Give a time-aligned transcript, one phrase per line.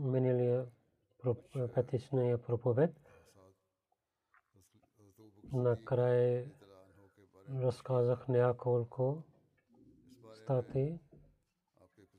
[0.00, 0.66] Миналия
[1.74, 2.90] петичния проповед
[5.52, 6.44] накрая
[7.62, 9.22] разказах няколко
[10.34, 10.98] стати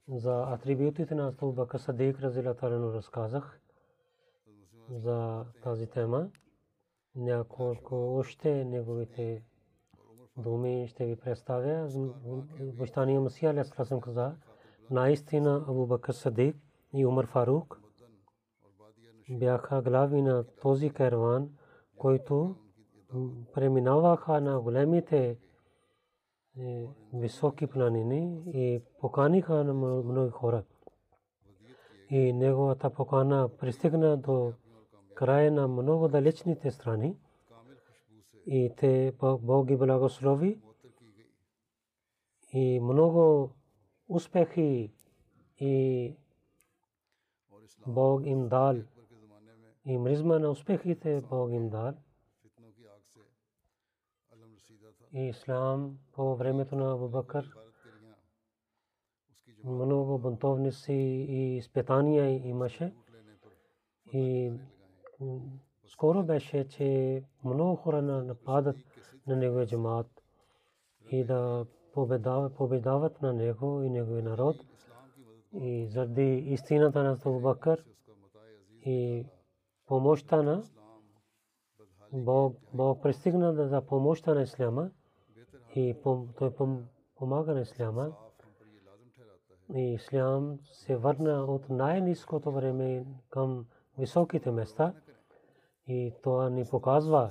[0.07, 3.61] за атрибутите на Абу Бакр Садик разилатарено разказах
[4.89, 6.29] за тази тема.
[7.15, 9.43] Няколко още неговите
[10.37, 11.89] думи ще ви представя.
[12.59, 14.35] Бащания Масия Алейхиссалам каза,
[14.89, 16.55] наистина Абу Бакр Садик
[16.93, 17.81] и Умар Фарук
[19.29, 21.49] бяха глави на този караван,
[21.97, 22.55] който
[23.53, 25.37] преминаваха на големите
[26.59, 30.63] е, високи планини и поканиха на много хора.
[32.09, 34.53] И неговата покана пристигна до
[35.15, 37.17] края на много далечните страни.
[38.45, 40.61] И те Бог ги благослови
[42.53, 43.51] и много
[44.07, 44.93] успехи
[45.59, 46.15] и
[47.87, 48.75] Бог им дал
[49.85, 51.93] и мризма на успехите Бог им дал.
[55.13, 57.51] И ислам по времето на Абу Бакър
[59.63, 62.93] много бунтовници и изпитания имаше.
[64.13, 64.53] И
[65.87, 68.75] скоро беше, че много хора нападат
[69.27, 70.07] на неговия джамат
[71.11, 71.65] и да
[72.57, 74.55] победават на него и неговия народ.
[75.53, 77.53] И заради истината на Абу
[78.85, 79.25] и
[79.85, 80.63] помощта на
[82.13, 84.91] Бог, Бог пристигна за помощта на Исляма
[85.75, 85.95] и
[86.37, 86.51] той
[87.15, 88.13] помага на Исляма.
[89.75, 93.65] И Ислям се върна от най-низкото време към
[93.97, 94.93] високите места.
[95.87, 97.29] И това ни показва,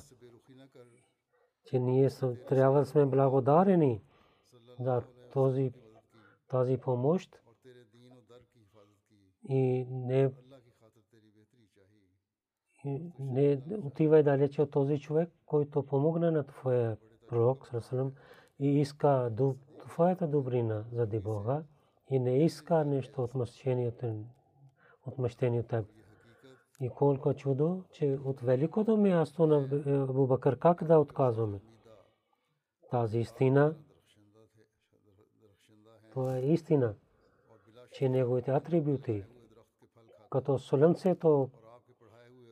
[1.65, 2.11] че ние
[2.49, 4.03] трябва да сме благодарени
[4.81, 5.03] за
[5.33, 5.73] този,
[6.49, 7.41] тази помощ
[9.51, 10.31] и не,
[13.19, 16.97] не отивай далече от този човек, който помогна на твоя
[17.29, 17.71] пророк
[18.59, 19.31] и иска
[19.79, 21.63] твоята добрина заради Бога
[22.11, 24.25] и не иска нещо от мъщението
[25.07, 25.87] от теб.
[26.81, 31.61] И колко чудо, че от великото място на Абу Бакър как да отказваме.
[32.91, 33.75] Тази истина,
[36.13, 36.95] това е истина,
[37.93, 39.25] че неговите атрибути,
[40.31, 41.51] като слънцето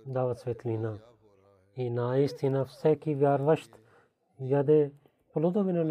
[0.07, 0.99] дават светлина.
[1.77, 3.79] И наистина всеки вярващ
[4.41, 4.93] яде
[5.33, 5.85] плодове на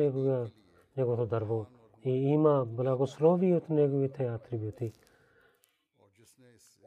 [0.97, 1.65] неговото дърво
[2.05, 4.93] и има благослови от неговите атрибути.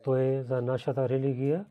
[0.04, 1.66] Той е за нашата религия.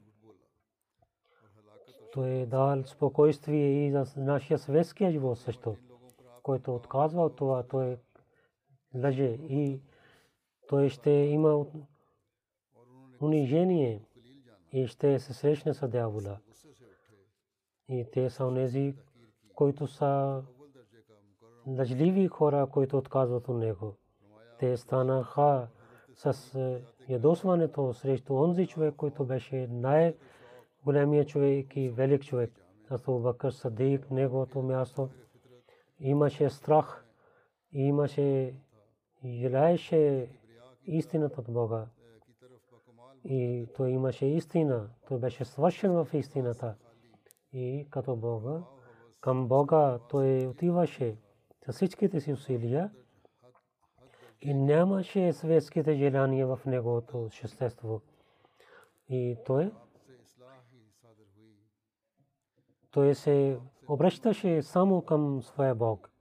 [2.13, 5.75] Той е дал спокойствие и за нашия светския живот също.
[6.43, 7.97] Който отказва от това, той
[8.95, 9.81] лъже и
[10.67, 11.65] той ще има
[13.21, 14.01] унижение
[14.71, 16.37] и ще се срещне с дявола.
[17.87, 18.95] И те са онези,
[19.55, 20.43] които са
[21.67, 23.95] лъжливи хора, които отказват от него.
[24.59, 25.67] Те станаха
[26.13, 32.51] с ядосването срещу онзи човек, който беше най-големият човек и велик човек.
[32.89, 35.09] Абу Бакър Садик, неговото място,
[35.99, 37.05] имаше страх,
[37.71, 38.53] имаше,
[39.25, 40.29] желаеше
[40.85, 41.87] истината от Бога.
[43.25, 44.89] И той имаше истина.
[45.07, 46.75] Той беше свършен в истината.
[47.53, 48.63] И като Бога,
[49.21, 51.17] към Бога той отиваше
[51.65, 52.91] с всичките си усилия
[54.41, 58.01] и нямаше светските желания в неговото същество.
[59.09, 59.71] И той,
[62.91, 66.11] той се обръщаше само към своя Бог.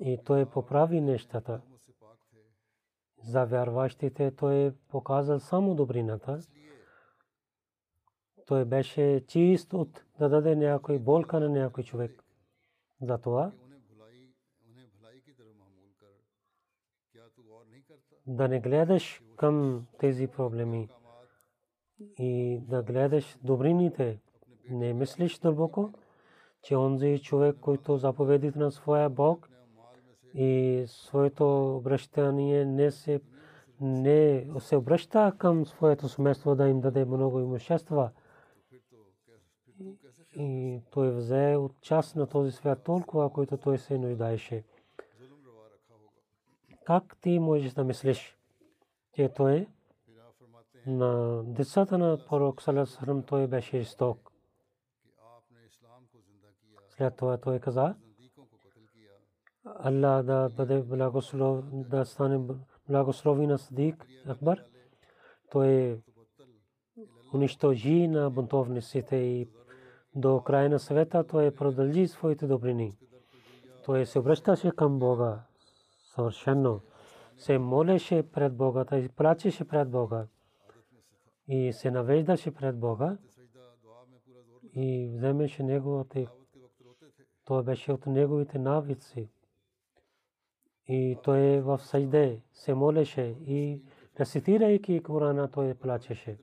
[0.00, 1.60] И той поправи нещата.
[3.24, 6.40] За вярващите той показал само добрината.
[8.46, 12.24] Той беше чист от да даде някой болка на някой човек.
[13.00, 13.52] Затова
[18.26, 20.88] да не гледаш към тези проблеми
[22.18, 24.20] и да гледаш добрините.
[24.70, 25.92] Не мислиш дълбоко,
[26.62, 29.51] че онзи човек, който заповедите на своя Бог
[30.34, 33.20] и своето обращание не се
[33.80, 38.10] не се обръща към своето семейство да им даде много имущества.
[40.36, 44.64] И той взе от част на този свят толкова, който той се нуждаеше.
[46.84, 48.38] Как ти можеш да мислиш,
[49.14, 49.66] че той
[50.86, 54.32] на децата на пророк Салесарам той беше жесток.
[56.88, 57.94] След това той каза,
[59.64, 62.54] Allah да бъде благослов, да стане
[62.88, 64.58] благослови на Садик Акбар.
[65.50, 66.00] Той
[67.34, 69.48] унищожи на бунтовниците и
[70.14, 72.96] до края на света той продължи своите добрини.
[73.84, 75.42] Той се обръщаше към Бога
[76.14, 76.80] съвършено.
[77.36, 80.26] Се молеше пред Бога, и плачеше пред Бога.
[81.48, 83.18] И се навеждаше пред Бога.
[84.74, 86.26] И вземеше неговите.
[87.44, 89.30] Той беше от неговите навици.
[90.92, 93.82] И той в sajde се молеше и
[94.20, 96.38] рецитирайки Корана той плачеше.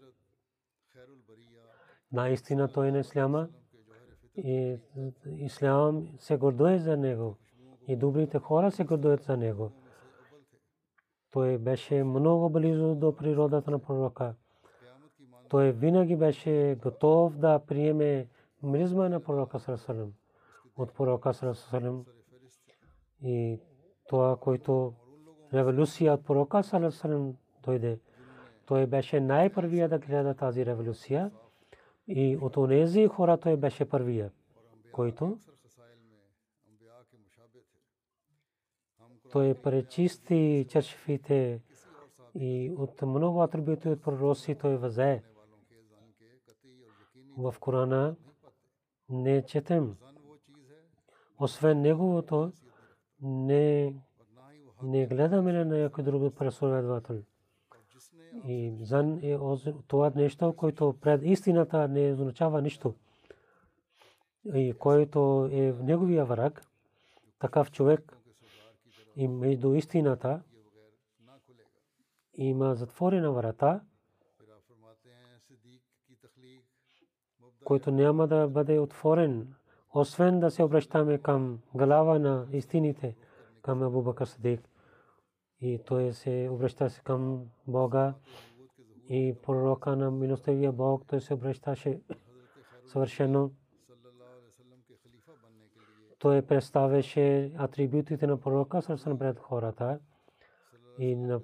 [2.11, 3.49] Наистина той не исляма
[4.37, 4.77] и
[5.37, 7.37] ислям се гордое за него
[7.87, 9.71] и добрите хора се гордеят за него.
[11.31, 14.35] Той беше много близо до природата на пророка.
[15.49, 18.27] Той винаги беше готов да приеме
[18.63, 20.13] миризма на пророка Сарасалам.
[20.77, 22.05] От пророка Сарасалам.
[23.23, 23.59] И
[24.09, 24.93] това, който
[25.53, 27.99] революция от пророка Салесалем дойде.
[28.65, 31.31] Той беше най-първия да гледа тази революция
[32.07, 34.31] и от онези хора той беше първия,
[34.91, 35.37] който
[39.31, 41.61] той пречисти чершфите
[42.35, 45.23] и от много атрибути от пророци той взе.
[47.37, 48.15] В Корана
[49.09, 49.95] не четем.
[51.39, 52.51] Освен неговото,
[53.21, 53.93] не,
[54.83, 57.21] не гледаме на някой друг преследовател.
[58.47, 59.37] И зан е
[59.87, 62.95] това нещо, което пред истината не означава нищо.
[64.55, 66.65] И който е в неговия враг,
[67.39, 68.17] такъв човек
[69.15, 70.41] и между истината
[72.33, 73.81] има затворена врата,
[77.63, 79.53] който няма да бъде отворен
[79.93, 83.15] освен да се обръщаме към глава на истините,
[83.61, 84.69] към Абу Бакр Садик.
[85.61, 88.13] И той се обръщаше към Бога
[89.09, 92.01] и пророка на милостивия Бог, той се обръщаше
[92.85, 93.51] съвършено.
[96.19, 99.99] Той представяше атрибутите на пророка съвсем пред хората
[100.99, 101.41] и на,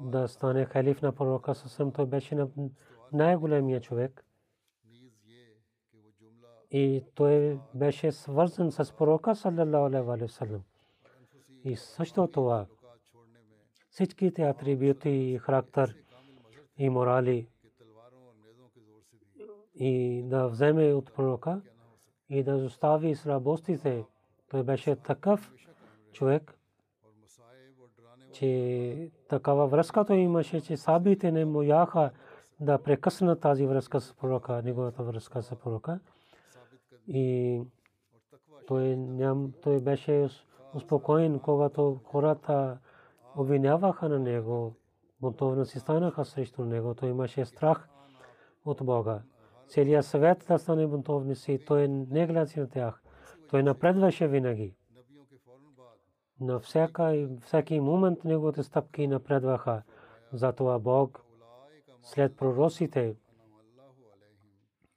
[0.00, 2.46] да стане халиф на пророка съвсем той беше
[3.12, 4.24] най-големия човек
[6.70, 10.62] и той беше свързан с пророка саллалаху алейхи ва саллям.
[11.64, 12.66] И също това
[13.90, 15.96] всичките атрибути и характер
[16.78, 17.48] и морали
[19.74, 21.60] и да вземе от пророка
[22.28, 24.04] и да остави слабостите.
[24.64, 25.52] Беше такъв
[26.12, 26.58] човек,
[28.32, 29.10] че
[30.14, 30.76] имаше, че
[31.32, 32.10] не можаха
[32.60, 35.42] да прекъснат тази връзка с пророка, неговата връзка.
[37.12, 37.60] И
[38.66, 40.28] той, ням, той беше
[40.74, 42.78] успокоен, когато хората
[43.36, 44.74] обвиняваха на него,
[45.20, 46.94] бунтовници станаха срещу него.
[46.94, 47.88] Той имаше страх
[48.64, 49.22] от Бога.
[49.68, 53.02] Целият свет да стане бунтовници, той не гледа на тях.
[53.50, 54.74] Той напредваше винаги.
[56.40, 59.82] На всяка, всеки момент неговите стъпки напредваха.
[60.32, 61.24] Затова Бог
[62.02, 63.16] след пророците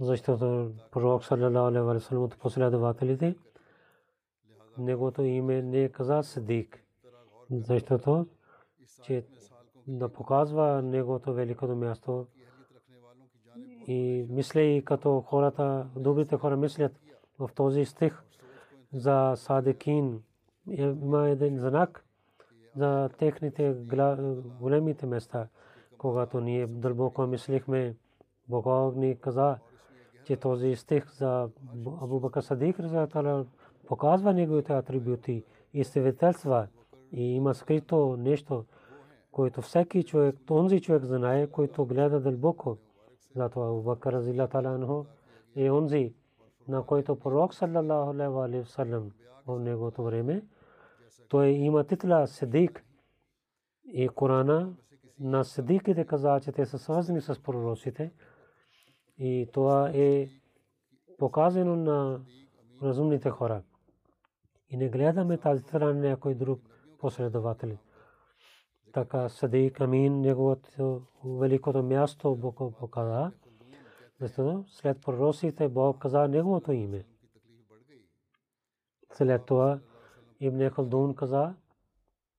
[0.00, 3.36] защото пророк саллалаху алейхи ва саллям от последователите
[4.78, 6.84] неговото име не е каза Сидик,
[7.50, 8.26] защото
[9.02, 9.24] че
[9.86, 12.26] да показва неговото великото място
[13.86, 16.92] и мисли като хората, добрите хора мислят
[17.38, 18.22] в този стих
[18.92, 20.22] за Садикин.
[20.70, 22.04] Е, има един знак
[22.76, 23.76] за техните
[24.60, 25.48] големите места,
[25.98, 27.96] когато ние дълбоко мислихме,
[28.48, 29.58] Бог ни каза,
[30.24, 31.48] че този стих за
[32.02, 32.76] Абу Бакр Садик
[33.86, 36.66] показва неговите атрибути и свидетелства
[37.12, 38.64] и има скрито нещо,
[39.32, 42.76] което всеки човек, този човек знае, който гледа дълбоко.
[43.36, 45.06] Затова Абу Бакр Разила Таланхо
[45.56, 46.14] е онзи,
[46.68, 49.10] на който пророк саллалаху алейхи ва саллям
[49.46, 50.42] в неговото време
[51.28, 52.84] той има титла Сидик
[53.84, 54.72] и Корана
[55.20, 58.12] на Сидиките каза, че те са свързани с пророците
[59.18, 60.28] и това е
[61.18, 62.20] показано на
[62.82, 63.62] разумните хора.
[64.70, 66.60] И не гледаме тази страна на някой друг
[66.98, 67.78] последовател.
[68.92, 73.32] Така Садик Амин, неговото великото място Бог показа.
[74.20, 77.04] Защото след пророците Бог каза неговото име.
[79.12, 79.80] След това
[80.40, 81.54] Ибн Халдун каза,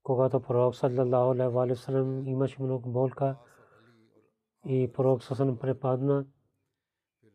[0.04, 3.36] когато пророк саллалаху алейхи ва саллям имаше много болка
[4.66, 6.26] и пророк саллалаху препадна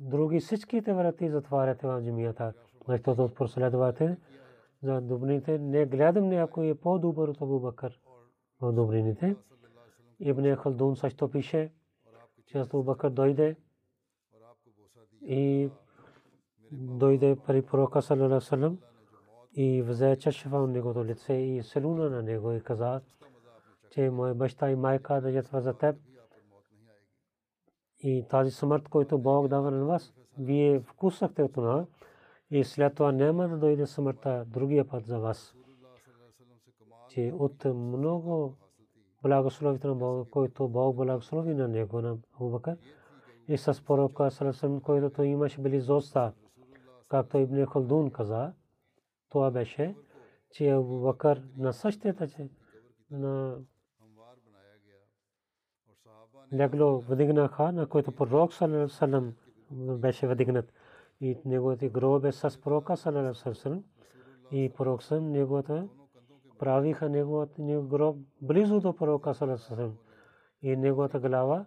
[0.00, 2.52] други всичките врати затваряте в джамията.
[2.88, 4.16] Защото от последовате
[4.82, 8.00] за добрините не гледам някой е по-добър от Абу Бакър
[8.60, 9.36] в добрините.
[10.20, 11.72] Ибн Халдун също пише,
[12.46, 13.56] че Абу Бакър дойде
[15.22, 15.70] и
[16.72, 18.78] дойде при пророка саллям
[19.52, 23.00] и взе чашва от неговото лице и селуна на него и каза,
[23.90, 25.96] че мой баща и майка да ятва за теб
[28.00, 31.86] и тази смърт, който Бог дава на вас, вие вкусахте от това
[32.50, 35.54] и след това няма да дойде смъртта другия път за вас.
[37.08, 38.56] Че от много
[39.22, 42.76] благословите на Бога, който Бог благослови на него, на Абу Бакър,
[43.48, 46.32] и с пророка Салесалам, който той имаше близостта,
[47.08, 48.52] както Ибн Халдун каза,
[49.30, 49.96] това беше,
[50.50, 52.28] че Абу Бакър на същата,
[53.10, 53.58] на
[56.52, 58.52] легло вдигнаха, на който пророк
[58.88, 59.32] салам
[59.72, 60.72] беше вдигнат.
[61.20, 63.84] И неговите гроб с пророка салам
[64.52, 65.88] и пророк съм неговата
[66.58, 69.96] правиха неговата негов гроб близо до пророка салам
[70.62, 71.64] и неговата глава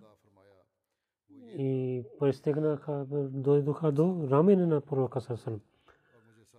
[1.57, 5.61] и пристигнаха, дойдоха до рамене на пророка салам.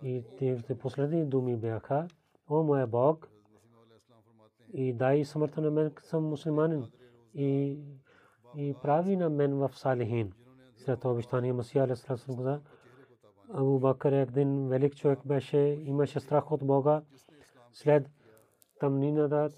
[0.03, 2.07] И техните последни думи бяха,
[2.49, 3.29] о моя Бог,
[4.73, 6.85] и дай смъртта на мен съм мусулманин
[7.33, 7.79] и
[8.55, 10.33] и прави на мен в салихин.
[10.77, 12.61] След това обещание Масия алейхиссалам каза,
[13.53, 17.01] Абу Бакър един велик човек беше, имаше страх от Бога.
[17.73, 18.09] След
[18.79, 19.49] тъмнината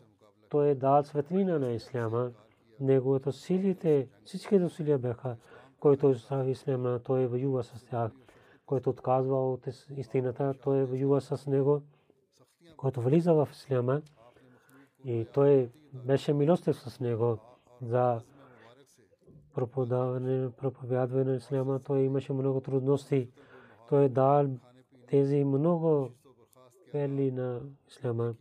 [0.50, 2.32] той е дал светлина на Исляма.
[2.80, 5.38] Неговото силите, всички усилия бяха,
[5.80, 8.12] който остави Исляма, той воюва с тях.
[8.66, 11.82] Който отказва от истината, той воюва с него.
[12.78, 14.02] Който влиза в Исляма,
[15.06, 17.38] и той беше милостив с него
[17.82, 18.22] за
[19.54, 21.80] проповядване, проповядване на исляма.
[21.80, 23.30] Той имаше много трудности.
[23.90, 24.48] Той дал
[25.08, 26.10] тези много
[26.92, 28.34] пели на исляма.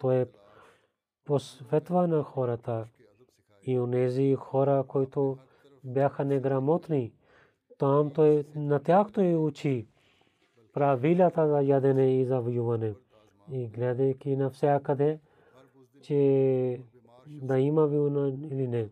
[0.00, 0.26] Той е
[1.24, 2.86] посветва на хората
[3.62, 5.38] и онези хора, които
[5.84, 7.12] бяха неграмотни.
[7.78, 9.86] Там той на тях той учи
[10.72, 12.94] правилата за ядене и за воюване.
[13.52, 15.18] И гледайки навсякъде,
[16.02, 16.80] че
[17.26, 18.88] да има вина или не.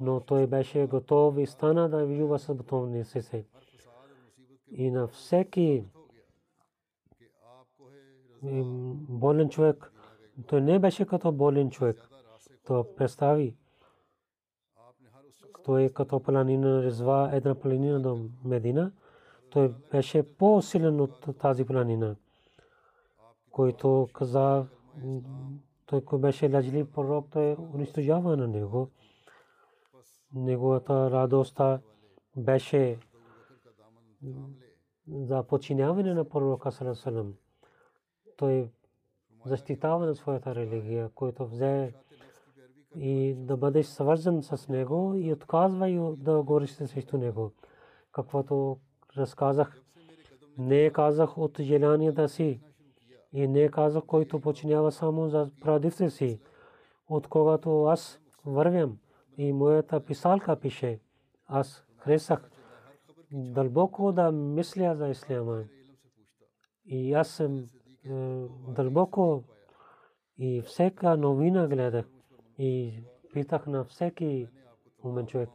[0.00, 3.44] Но той беше готов и стана да воюва с бутовни се.
[4.70, 5.84] И на всеки
[9.08, 9.92] болен човек,
[10.46, 12.08] той не беше като болен човек.
[12.66, 13.56] То представи,
[15.64, 18.92] той като планина резва една планина до Медина.
[19.50, 22.16] Той беше по-силен от тази планина,
[23.50, 24.66] който каза,
[25.86, 28.88] той беше лъжлив пророк, той унищожава на него.
[30.34, 31.60] Неговата радост
[32.36, 32.98] беше
[35.08, 37.34] за подчиняване на пророка Салесалам.
[38.36, 38.70] Той
[39.44, 41.94] защитава на своята религия, който взе
[42.96, 47.52] и да бъде свързан с него и отказва и да говориш срещу него.
[48.12, 48.78] Каквото
[49.16, 49.82] разказах,
[50.58, 52.60] не казах от желанията си
[53.32, 56.40] и не казах, който починява само за прадивите си.
[57.08, 58.98] От когато аз вървям
[59.38, 61.00] и моята писалка пише,
[61.46, 62.50] аз хресах
[63.32, 65.64] дълбоко да мисля за исляма.
[66.86, 67.66] И аз съм
[68.68, 69.44] дълбоко
[70.38, 72.06] и всека новина гледах
[72.58, 73.02] и
[73.32, 74.48] питах на всеки
[75.04, 75.48] умен човек.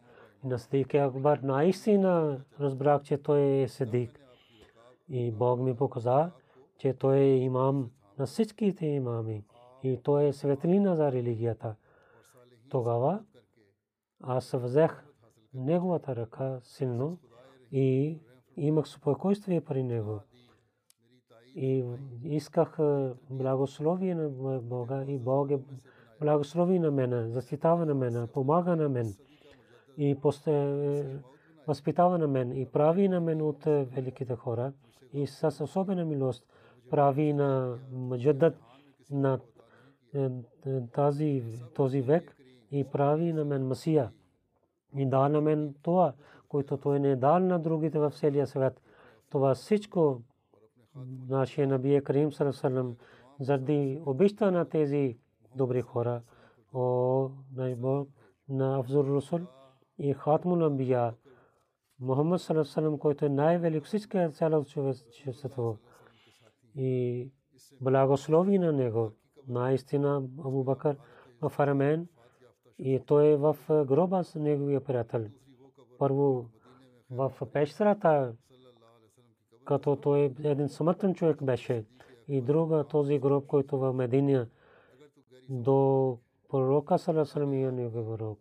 [0.43, 4.19] На Сидик Акбар наистина разбрах, че той е Сидик.
[5.09, 6.31] И Бог ми показа,
[6.77, 9.43] че той е имам на всичките имами.
[9.83, 11.75] И той е светлина за религията.
[12.69, 13.23] Тогава
[14.23, 15.03] аз взех
[15.53, 17.17] неговата ръка силно
[17.71, 18.19] и
[18.57, 20.19] имах спокойствие при него.
[21.55, 21.85] И
[22.23, 22.77] исках
[23.29, 25.59] благословие на Бога и Бог е
[26.21, 29.13] благослови на мен, защитава на мен, помага на мен
[29.97, 30.17] и
[31.67, 34.73] възпитава на мен и прави на мен от великите хора
[35.13, 36.45] и с особена милост
[36.89, 38.55] прави на маджадът
[39.11, 39.39] на
[40.93, 41.43] тази,
[41.75, 42.35] този век
[42.73, 44.11] и прави на мен Масия.
[44.97, 46.13] И дал на мен това,
[46.47, 48.81] което той не дал на другите в целия свят.
[49.29, 50.21] Това всичко
[51.29, 52.95] нашия Набия Карим Сарасалам
[53.39, 55.17] заради обичта на тези
[55.55, 56.21] добри хора.
[56.73, 58.09] О, най-бог
[58.49, 59.39] на Афзур Русул
[59.97, 61.13] и Хатмул Амбия.
[61.99, 65.77] Мухаммад Салам, който е най-велик всички цяло човечеството.
[66.75, 67.31] И
[67.81, 69.11] благослови на него.
[69.47, 70.97] Наистина Абу Бакър
[71.41, 72.07] в Арамен
[72.85, 75.25] и той е в гроба с неговия приятел.
[75.99, 76.45] Първо
[77.11, 78.33] в пещерата,
[79.65, 81.85] като той е един смъртен човек беше.
[82.27, 84.49] И друга този гроб, който в Мединия
[85.49, 86.17] до
[86.49, 88.39] пророка Салесалам и неговия пророк.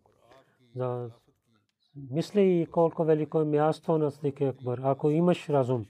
[0.75, 1.09] За
[2.11, 4.79] мисли колко велико е място на Сдик Акбар.
[4.83, 5.85] Ако имаш разум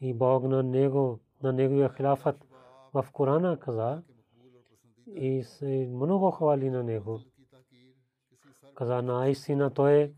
[0.00, 2.36] и Бог на него, на неговия хилафът
[2.94, 4.02] в Корана каза
[5.06, 5.44] и
[5.90, 7.20] много хвали на него.
[8.76, 10.12] Каза наистина той е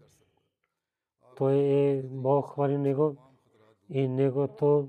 [1.36, 3.16] той е Бог хвали него
[3.90, 4.88] и него то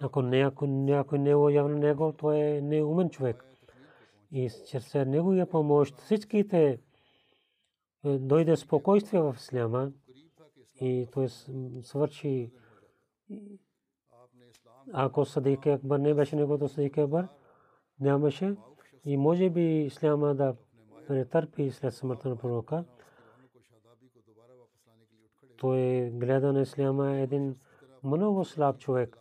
[0.00, 3.44] ако някой не е явно него, той е неумен човек
[4.32, 6.00] и чрез неговия помощ.
[6.00, 6.78] Всичките
[8.04, 9.92] е, дойде спокойствие в Исляма
[10.80, 11.28] и той
[11.82, 12.52] свърши.
[14.92, 17.28] Ако Садик Акбар не беше негото Садик Акбар,
[18.00, 18.56] нямаше.
[19.04, 20.56] И може би Исляма да
[21.06, 22.84] претърпи след смъртта на пророка.
[25.56, 27.56] Той гледа на Исляма един
[28.02, 29.18] много слаб човек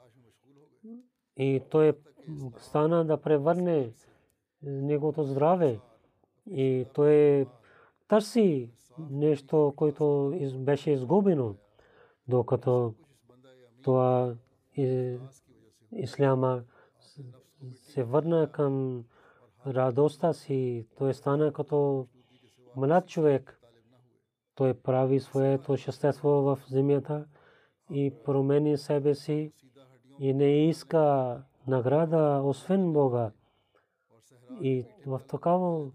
[1.38, 1.94] и той
[2.58, 3.94] стана да превърне
[4.64, 5.80] неговото здраве
[6.48, 7.48] и той
[8.08, 8.72] търси
[9.10, 11.56] нещо, което беше изгубено,
[12.28, 12.94] докато
[13.82, 14.36] това
[15.92, 16.64] исляма
[17.74, 19.04] се върна към
[19.68, 22.08] радостта си, той стана като
[22.76, 23.60] млад човек.
[24.56, 27.26] Той прави своето щастество в земята
[27.92, 29.54] и промени себе си
[30.20, 33.32] и не иска награда освен Бога.
[34.62, 35.92] И в такава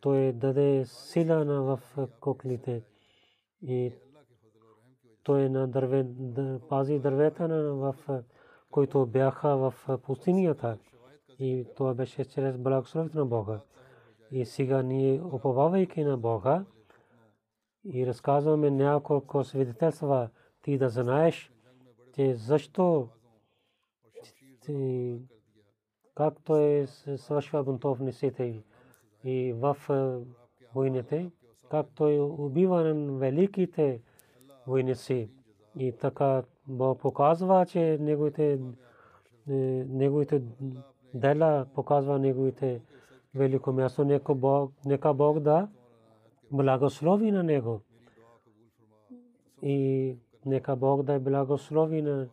[0.00, 1.80] той даде сила на в
[2.20, 2.82] коклите.
[3.62, 3.92] И
[5.22, 6.06] той на дърве,
[6.68, 8.22] пази дървета на в
[8.70, 10.78] които бяха в пустинята.
[11.42, 13.60] И това беше чрез благословите на Бога.
[14.30, 16.64] И сега ние, уповавайки на Бога,
[17.84, 20.28] и разказваме няколко свидетелства,
[20.62, 21.52] ти да знаеш,
[22.14, 23.08] че защо
[24.60, 25.16] ти
[26.14, 28.62] как той свършва бунтовниците
[29.24, 29.76] и в
[30.74, 31.30] войните,
[31.70, 34.00] как той убива великите
[34.66, 35.30] войници.
[35.76, 38.60] И така Бог показва, че неговите,
[39.46, 40.42] неговите
[41.14, 42.80] дела показва неговите
[43.34, 44.04] велико място.
[44.84, 45.68] Нека Бог, да
[46.50, 47.80] благослови на него.
[49.62, 52.28] И нека Бог да благослови на,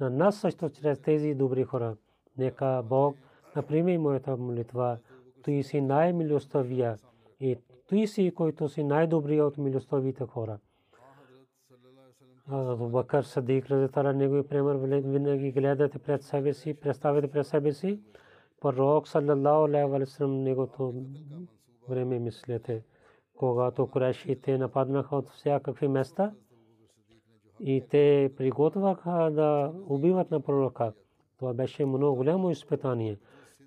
[0.00, 1.96] на нас също чрез тези добри хора.
[2.38, 3.16] Нека Бог
[3.56, 4.98] наприеми моята молитва.
[5.42, 6.96] Ти си най-милостивия
[7.40, 7.56] и
[7.88, 10.58] той си, който си най-добрият от милостивите хора.
[12.50, 18.00] Абу Бакър Садик разитара негови пример винаги гледате пред себе си, представете пред себе си.
[18.60, 20.94] Пророк саллалаху алейхи ва саллям негото
[21.88, 22.82] време мислете,
[23.36, 26.32] когато Курайшите нападнаха от всякакви места
[27.60, 30.92] и те приготвяха да убиват на пророка.
[31.38, 33.18] Това беше много голямо изпитание.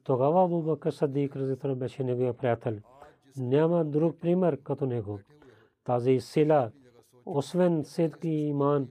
[0.04, 2.78] Тогава Абу Бакър Садик разитара беше неговия приятел.
[3.38, 5.20] Няма друг пример като него.
[5.84, 6.72] Тази сила
[7.38, 8.88] освен сидк и иман,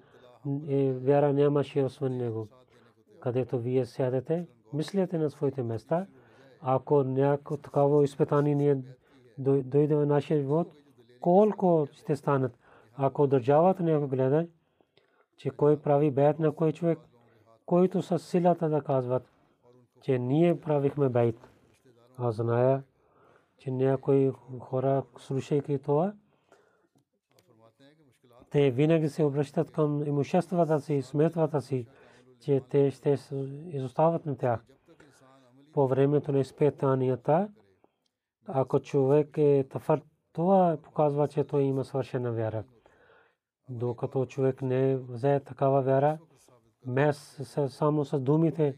[0.68, 2.48] е, вяра нямаше освен него.
[3.20, 6.06] Където вие сядете, мислете на своите места,
[6.60, 8.82] ако някакво такова изпитание ни
[9.38, 10.72] дойде в нашия живот,
[11.20, 12.58] колко ще станат.
[12.94, 14.46] Ако държавата някой гледа,
[15.36, 16.98] че кой прави бейт на кой човек,
[17.66, 19.32] който с силата да казват,
[20.00, 21.48] че ние правихме бейт.
[22.16, 22.82] Аз зная,
[23.58, 26.12] че някои хора, слушайки това,
[28.50, 31.86] те винаги се обръщат към имуществата си, сметвата си,
[32.40, 33.16] че те ще
[33.66, 34.64] изостават на тях.
[35.72, 37.48] По времето на изпитанията,
[38.46, 42.64] ако човек е тафър, това показва, че той има свършена вяра.
[43.70, 46.18] Докато човек не взе такава вяра,
[46.86, 48.76] мес само с думите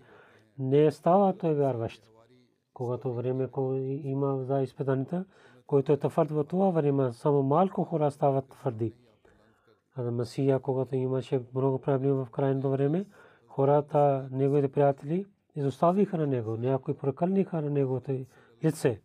[0.58, 2.10] не става той вярващ.
[2.74, 3.48] Когато време
[4.02, 5.24] има за изпитанията,
[5.66, 8.94] който е тафърд в това време, само малко хора стават твърди.
[10.02, 13.06] Масия, когато имаше много проблеми в крайното време,
[13.48, 18.12] хората, неговите приятели, изоставиха на него, някои прокълниха на неговото
[18.64, 19.00] лице.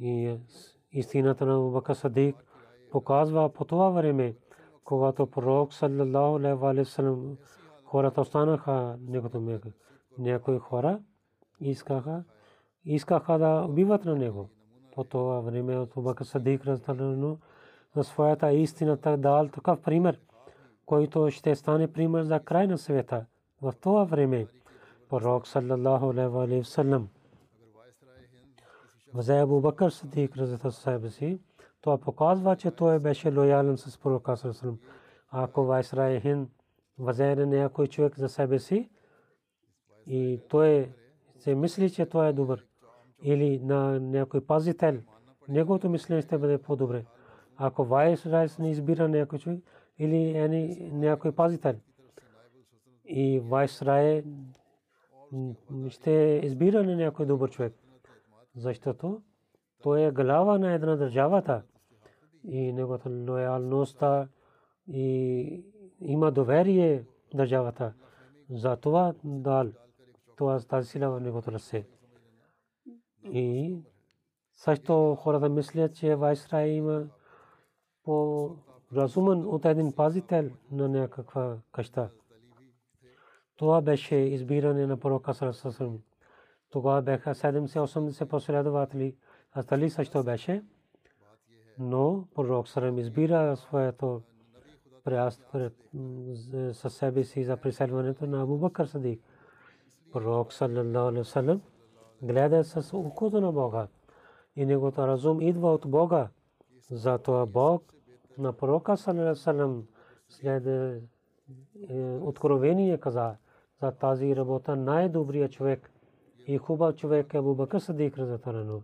[0.00, 0.36] И
[0.92, 2.36] истината на Бака Садик
[2.90, 4.34] показва по това време,
[4.84, 7.36] когато пророк саллаллаху алейхи салам
[7.84, 9.70] хората останаха неговото мега.
[10.18, 11.00] Някои хора
[11.60, 12.24] искаха,
[12.84, 14.50] искаха да убиват на него.
[14.94, 17.38] По това време от Бака Садик разталено
[17.96, 20.20] за своята истината дал такъв пример,
[20.86, 23.26] който ще стане пример за край на света.
[23.62, 24.46] В това време
[25.08, 27.08] пророк саллаллаху алейхи ва саллям
[29.14, 31.40] взе Абу Бакър Сидик разата себе си,
[31.80, 34.82] това показва, че той беше лоялен с пророка саллаллаху
[35.30, 36.48] Ако Вайсрай Хин
[36.98, 38.90] взе някой човек за себе си
[40.06, 40.92] и той
[41.38, 42.64] се мисли, че той е добър
[43.22, 44.98] или на някой пазител,
[45.48, 47.04] неговото мислене ще бъде по-добре
[47.58, 49.64] ако вайс райс не избира някой човек
[49.98, 50.48] или
[50.92, 51.74] някой пазител.
[53.04, 54.24] И вайс рай
[55.88, 57.74] ще избира някой добър човек.
[58.56, 59.22] Защото
[59.82, 61.62] той е глава на една държавата
[62.44, 64.28] и неговата лоялността
[64.88, 65.64] и
[66.00, 67.94] има доверие държавата.
[68.50, 69.66] За това дал
[70.36, 71.86] това тази сила в неговото ръце.
[73.24, 73.76] И
[74.54, 77.08] също хората мислят, че Вайсрай има
[78.08, 82.10] по-разумен от един пазител на някаква къща.
[83.56, 85.98] Това беше избиране на пророка Сарасасрам.
[86.70, 89.16] Тогава бяха 70-80 последователи.
[89.56, 90.64] Остали също беше.
[91.78, 94.22] Но пророк Сарам избира своето
[95.04, 95.56] прияст
[96.72, 99.22] със себе си за преселването на Абу Бакър Садик.
[100.12, 101.60] Пророк саллаллаху алейхи васалам
[102.22, 103.88] гледа с окото на Бога
[104.56, 106.28] и неговото разум идва от Бога.
[106.90, 107.94] Затова Бог
[108.38, 109.82] на пророка саллаллаху
[110.28, 111.00] след е,
[112.20, 113.36] откровение каза
[113.82, 115.90] за тази работа най-добрият човек
[116.46, 118.82] и хубав човек е Абу Бакър Садик разатарано.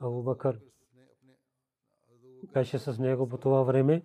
[0.00, 0.60] Абу Бакър
[2.54, 4.02] беше с него по това време.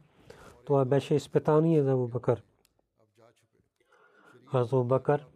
[0.66, 2.44] Това беше изпитание за Абу Бакър.
[4.54, 5.28] Абу Бакър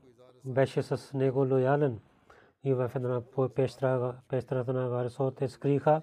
[0.46, 2.00] беше с него лоялен
[2.64, 3.22] и в една
[4.30, 6.02] пещерата на Гарсо те скриха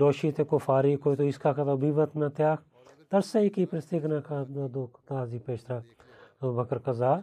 [0.00, 2.62] лошите кофари, които искаха да убиват на тях,
[3.10, 5.82] търсейки пристигнаха до тази пещера.
[6.42, 7.22] Бакър каза,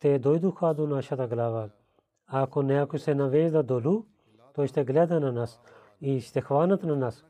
[0.00, 1.68] те дойдоха до нашата глава.
[2.26, 4.04] Ако някой се навежда долу,
[4.54, 5.60] той ще гледа на нас
[6.00, 7.24] и ще хванат на нас.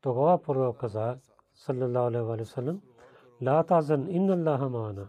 [0.00, 1.18] Тогава пророк каза,
[1.54, 2.80] саллаллаху алейхи ва саллям,
[3.42, 5.08] ла тазан инна Аллаха маана.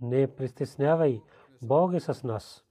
[0.00, 1.22] Не притеснявай,
[1.62, 2.64] Бог е с нас.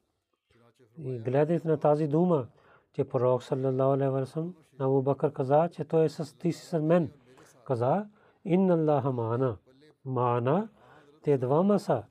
[0.97, 2.47] И гледайте на тази дума,
[2.93, 6.65] че пророк саллаллаху алейхи ва саллям Абу Бакър каза, че той е с ти си
[6.65, 7.11] с мен.
[7.65, 8.07] Каза,
[8.45, 9.57] инна Аллаха маана.
[10.05, 10.69] Маана,
[11.23, 12.03] те двама са,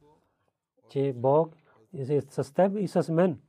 [0.88, 1.55] че Бог
[1.94, 3.40] е с теб и с мен.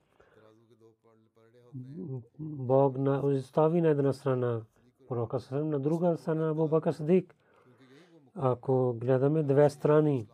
[2.39, 4.61] Бог на остави на една страна
[5.07, 7.35] пророка Сасалам, на друга страна Абу Бакър Садик.
[8.35, 10.27] Ако гледаме две страни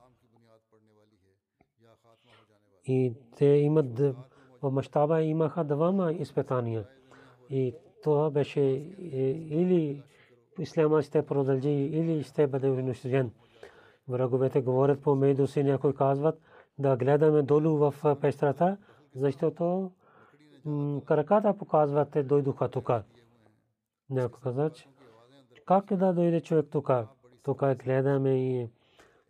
[2.86, 4.00] и те имат
[4.62, 6.86] в мащаба имаха двама изпитания.
[7.50, 10.03] И това беше или
[10.59, 13.31] ислама ще продължи или ще бъде унищожен.
[14.07, 16.41] Враговете говорят по меду си, някои казват
[16.79, 18.77] да гледаме долу в пещерата,
[19.15, 19.91] защото
[21.05, 22.89] краката показват те дойдоха тук.
[24.09, 24.71] Някой каза,
[25.65, 26.91] как да дойде човек тук?
[27.43, 28.69] Тук гледаме и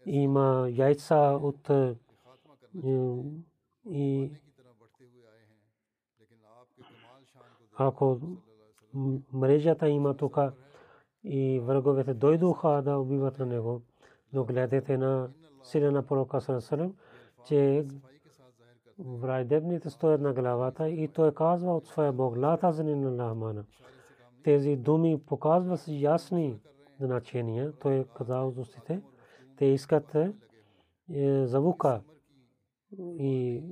[0.06, 1.70] има яйца от
[3.90, 4.32] и
[7.78, 8.20] ако
[9.34, 10.38] мрежата има тук
[11.24, 13.82] и враговете дойдоха да убиват на него,
[14.34, 15.30] но гледате на
[15.64, 16.94] сина на пророка Сарасалам,
[17.46, 17.86] че
[19.00, 23.66] враждебните стоят на главата и той казва от своя Бог, ла тазани на Рахмана.
[24.44, 26.60] Тези думи показват с ясни
[27.00, 27.74] значения.
[27.80, 29.02] Той казал от устите.
[29.58, 32.02] Те искат е, завука
[33.00, 33.64] и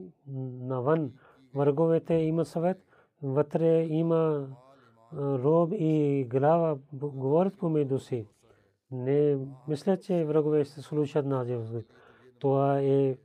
[0.62, 1.12] навън
[1.56, 2.78] враговете има съвет,
[3.24, 4.48] вътре има
[5.18, 8.28] роб и глава говорят помежду си.
[8.92, 11.48] Не мисля, че врагове ще слушат нас.
[12.40, 13.18] Това е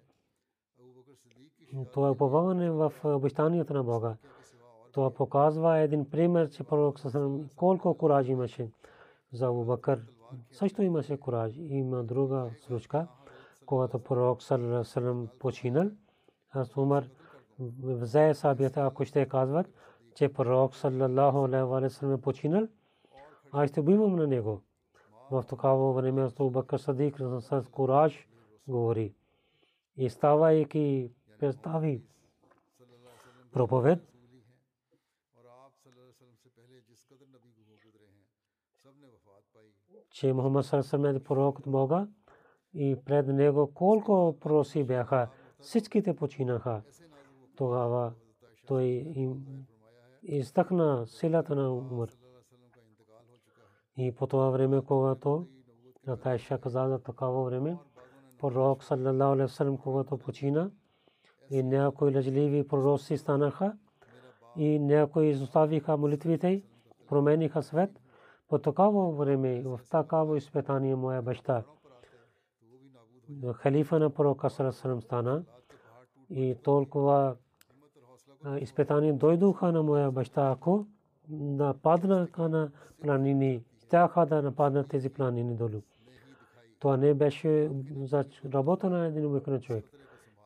[1.93, 4.17] това е уповаване в обещанията на Бога.
[4.93, 8.71] Това показва един пример, че пророк Сасалам колко кураж имаше
[9.33, 10.07] за Абубакър.
[10.53, 11.53] Също имаше кураж.
[11.57, 13.07] Има друга случка,
[13.67, 15.91] когато пророк Сасалам починал.
[16.51, 17.05] Аз Умар
[17.83, 19.67] взе сабията, ако ще казват,
[20.15, 22.69] че пророк саллаллаху алейхи ва салlam е починал,
[23.53, 24.63] аз ще убивам на него.
[25.31, 28.29] В такава време Абу Бакър Садик с кураж
[28.69, 29.15] говори.
[29.97, 32.03] И ставайки представи
[33.53, 33.99] проповед,
[40.11, 42.09] че Мухаммад Салсалам е пророк от Бога
[42.75, 45.29] и пред него колко пророци бяха,
[45.61, 46.83] всичките починаха.
[47.57, 48.13] Тогава
[48.67, 49.47] той им
[50.25, 52.09] изтъкна силата на Умар.
[53.97, 55.47] И по това време, когато
[56.07, 57.79] Натайша каза за такава време,
[58.39, 60.71] пророк саллалаху алейхи вассалам, когато почина,
[61.51, 63.77] и някои лъжливи пророци станаха,
[64.57, 66.63] и някои изоставиха молитвите,
[67.09, 67.91] промениха свет.
[68.49, 71.65] По такава време, в такава изпитание моя баща,
[73.55, 75.45] халифа на пророка саллалаху стана,
[76.31, 77.37] и толкова
[78.61, 80.87] изпитание дойдоха на моя баща, ако
[81.31, 82.71] нападнаха на
[83.03, 85.81] планини, щяха да нападнат тези планини долу.
[86.79, 87.71] Това не беше
[88.03, 89.85] за работа на един обикновен човек.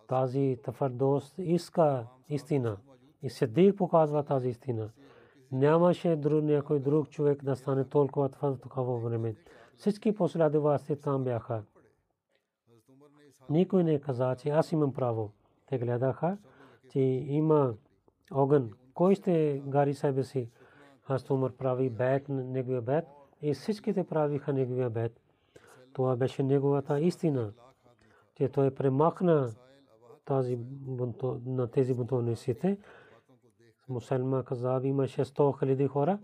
[0.06, 2.76] Тази твърдост иска истина.
[3.22, 4.90] И Сидик показва тази истина.
[5.52, 9.34] Нямаше друг някой друг човек да стане толкова твърд такова време.
[9.76, 11.62] Всички последователи там бяха.
[13.50, 15.30] Никой не каза, че аз имам право.
[15.66, 16.38] Те гледаха,
[16.90, 17.74] че има
[18.32, 18.70] огън.
[18.94, 20.50] Кой ще гари себе си?
[21.06, 23.04] Аз Умар прави бед, неговия бед
[23.42, 25.20] и всичките правиха неговия бед.
[25.92, 27.52] Това беше неговата истина,
[28.34, 29.50] че той премахна
[30.24, 30.58] тази
[31.46, 32.78] на тези бунтовниците.
[33.88, 36.18] Мусалма каза, имаше 100 хиляди хора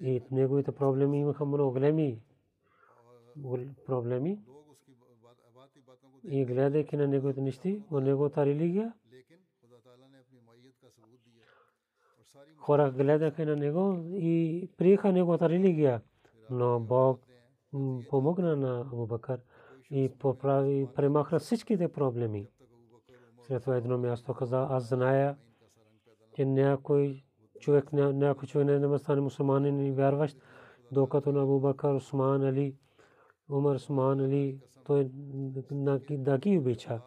[0.00, 2.20] и неговите проблеми имаха много големи
[3.86, 4.40] проблеми.
[6.24, 8.92] И гледайки на неговите нещи, в неговата религия,
[12.56, 16.02] хора гледаха на него и приеха неговата религия.
[16.50, 17.20] Но Бог
[18.10, 19.40] помогна на Абу Бакър
[19.90, 22.48] и поправи, премахна всичките проблеми.
[23.42, 25.36] След това едно място каза, аз зная,
[26.34, 27.24] че някой
[27.60, 30.38] човек, някой човек не да стане мусулманин и вярващ,
[30.92, 32.76] докато на Абу Бакър, Усман Али,
[33.50, 35.10] Умар Усман Али, той
[36.10, 37.00] да ги обича.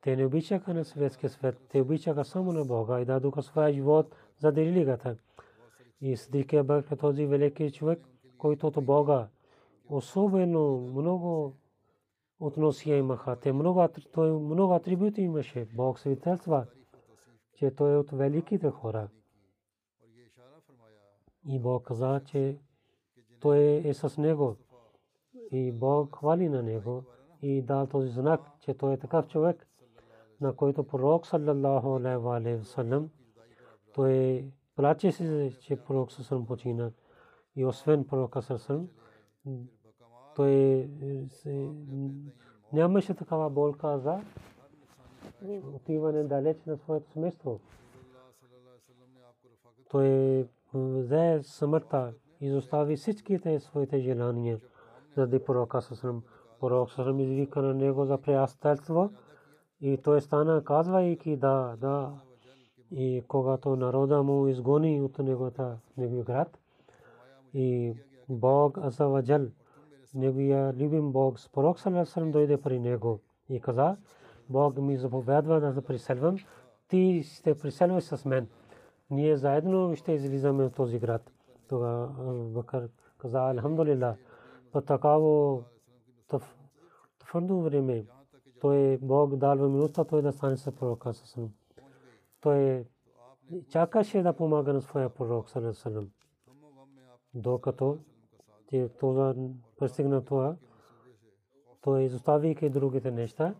[0.00, 4.16] Те не обичаха на светския свет, те обичаха само на Бога и дадоха своя живот
[4.38, 5.16] за религията.
[6.00, 9.28] И Сидикия Бакър този велики човек, който от Бога
[9.88, 11.56] особено много
[12.40, 13.36] отношения имаха.
[13.36, 15.68] Те много, той много атрибути имаше.
[15.74, 16.66] Бог свидетелства,
[17.54, 19.08] че той е от великите хора.
[21.48, 22.58] И Бог каза, че
[23.40, 24.56] той е с него.
[25.50, 27.04] И Бог хвали на него
[27.42, 29.66] и дал този знак, че той е такъв човек,
[30.40, 33.10] на който пророк саллаллаху алейхи ва саллям
[33.94, 34.44] той
[34.76, 36.90] плаче си, че пророк саллаллаху почина.
[37.56, 38.88] И освен пророка саллаллаху
[40.34, 40.88] той
[42.72, 44.20] нямаше такава болка за
[45.74, 47.60] отиване далеч на своето семейство.
[49.90, 54.60] Той взе смъртта, изостави всичките своите желания
[55.16, 56.22] заради пророка Сасрам.
[56.60, 59.10] Пророк Сасрам извика на него за приятелство
[59.80, 62.12] и той стана казвайки да, да.
[62.96, 66.58] И когато народа му изгони от неговата неговия град,
[67.54, 67.94] и
[68.28, 69.46] Бог Азаваджал,
[70.14, 73.96] неговия любим Бог, с пророк Салесалам дойде при него и каза,
[74.48, 76.36] Бог ми заповядва да преселвам,
[76.88, 78.48] ти ще преселваш с мен.
[79.10, 81.32] Ние заедно ще излизаме от този град.
[81.68, 82.08] Тогава
[82.44, 84.16] Бакър каза, Алхамдулилlah,
[84.72, 85.62] по такаво
[87.18, 88.04] твърдо време,
[88.60, 91.50] той Бог дал минута той да стане с пророка Салесалам.
[92.44, 92.84] Той
[93.68, 96.10] чакаше да помага на своя пророк Салесалам.
[97.34, 97.98] Докато
[98.98, 99.34] това
[99.78, 100.56] пристигна това,
[101.80, 103.54] той изоставяйки другите неща,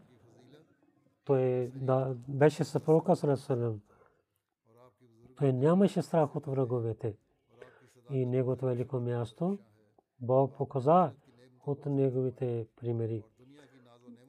[1.25, 3.81] той да беше с пророка Салесалам.
[5.37, 7.17] Той нямаше страх от враговете.
[8.11, 9.59] И неговото велико място
[10.21, 11.13] Бог показа
[11.67, 13.25] от неговите примери.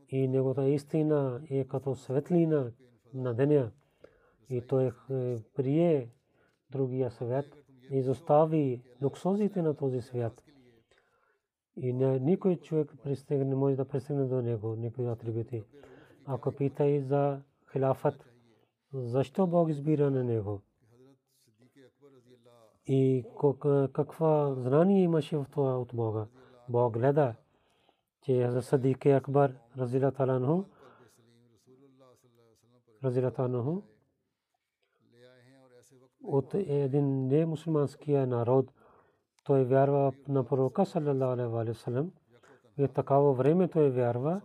[0.10, 2.72] И неговата истина е като светлина
[3.13, 3.72] на деня.
[4.49, 4.91] И той
[5.55, 6.10] прие
[6.71, 7.45] другия свят
[7.91, 10.43] и застави луксозите на този свят.
[11.77, 12.93] И никой човек
[13.29, 15.63] не може да пристигне до него, никой атрибути.
[16.25, 18.29] Ако питай за хилафът,
[18.93, 20.62] защо Бог избира на него?
[22.88, 23.25] И
[23.93, 26.27] каква знание имаше в това от Бога?
[26.69, 27.36] Бог гледа,
[28.21, 30.63] че за Садик Акбар, разила таланху,
[33.03, 33.81] разила таланху,
[36.28, 38.72] от един немусулманския народ,
[39.44, 42.12] той вярва на пророка саллалаху.
[42.78, 44.42] И такава време той вярва,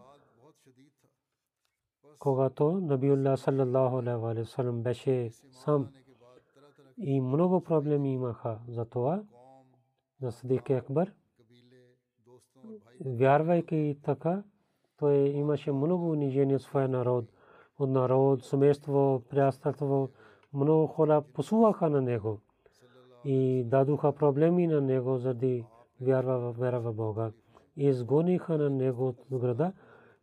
[2.19, 5.89] когато Набиулlah саллалаху алейхи ва саллям беше сам.
[6.99, 9.23] И много проблеми имаха за това,
[10.23, 11.13] за Садик Акбар.
[14.03, 14.43] Така,
[14.97, 17.25] той имаше много унижение в народ.
[17.81, 20.11] Народ, семейство, приятелство,
[20.53, 22.41] много хора посуваха на него
[23.25, 25.67] и дадоха проблеми на него заради
[26.01, 27.33] вяра в вера в Бога.
[27.77, 29.73] И изгониха на него от града,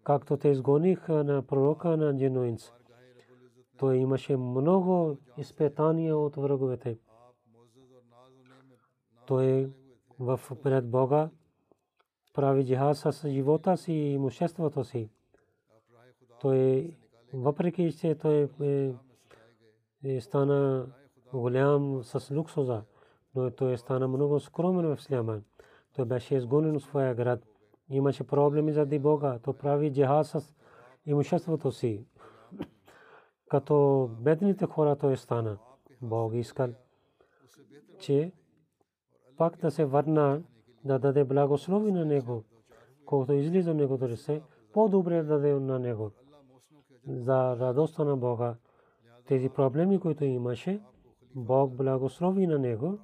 [0.03, 2.71] както те изгониха на пророка на Джинуинс.
[3.77, 6.97] Той имаше много изпитания от враговете.
[9.25, 9.71] Той
[10.19, 11.29] в пред Бога
[12.33, 15.09] прави джихад с живота си и имуществото си.
[16.41, 16.93] Той
[17.33, 18.93] въпреки че той е
[20.19, 20.87] стана
[21.33, 22.83] голям с луксоза,
[23.35, 25.41] но той стана много скромен в Исляма.
[25.95, 27.39] Той беше изгонен от своя град.
[27.89, 29.39] Имаше проблеми заради Бога.
[29.43, 30.55] Той прави джихад с
[31.05, 32.05] имуществото си.
[33.49, 35.57] Като бедните хора той стана.
[36.01, 36.69] Бог искал,
[37.99, 38.31] че
[39.37, 40.41] пак да се върна
[40.85, 42.43] да даде благослови на него,
[43.05, 44.41] колкото излиза него да се,
[44.73, 46.11] по-добре да даде на него.
[47.07, 48.55] За радостта на Бога,
[49.27, 50.81] тези проблеми, които имаше,
[51.35, 52.99] Бог благослови на него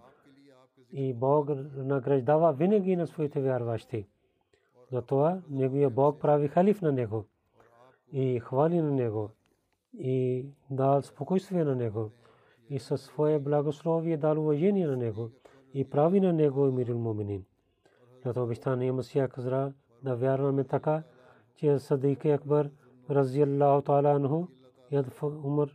[0.91, 4.07] и Бог награждава винаги на своите вярващи.
[4.91, 7.25] Затова неговия Бог прави халиф на него
[8.11, 9.29] и хвали на него
[9.93, 12.11] и дал спокойствие на него
[12.69, 15.29] и със своя благословие дал уважение на него
[15.73, 17.45] и прави на него мирил муминин.
[18.25, 21.03] Зато обещание Масия казра да вярваме така,
[21.55, 22.69] че Садик Акбар
[23.09, 24.47] разияллаху таала анху
[24.91, 25.69] яд Умар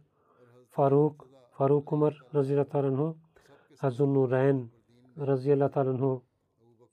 [0.76, 1.24] فاروق
[1.59, 3.12] فاروق عمر رضی اللہ تعالیٰ عنہ ہو
[3.83, 4.16] حضل
[5.16, 6.11] رضی اللہ تعالن عنہ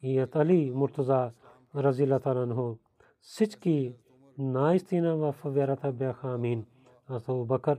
[0.03, 1.21] يت علی مرتضى
[1.88, 2.73] رضی اللہ تعالن عنہ
[3.38, 3.77] سچ کی
[4.38, 6.61] ناستينہ و فویرہ تھا، بے خامین
[7.09, 7.75] حضرت و بكر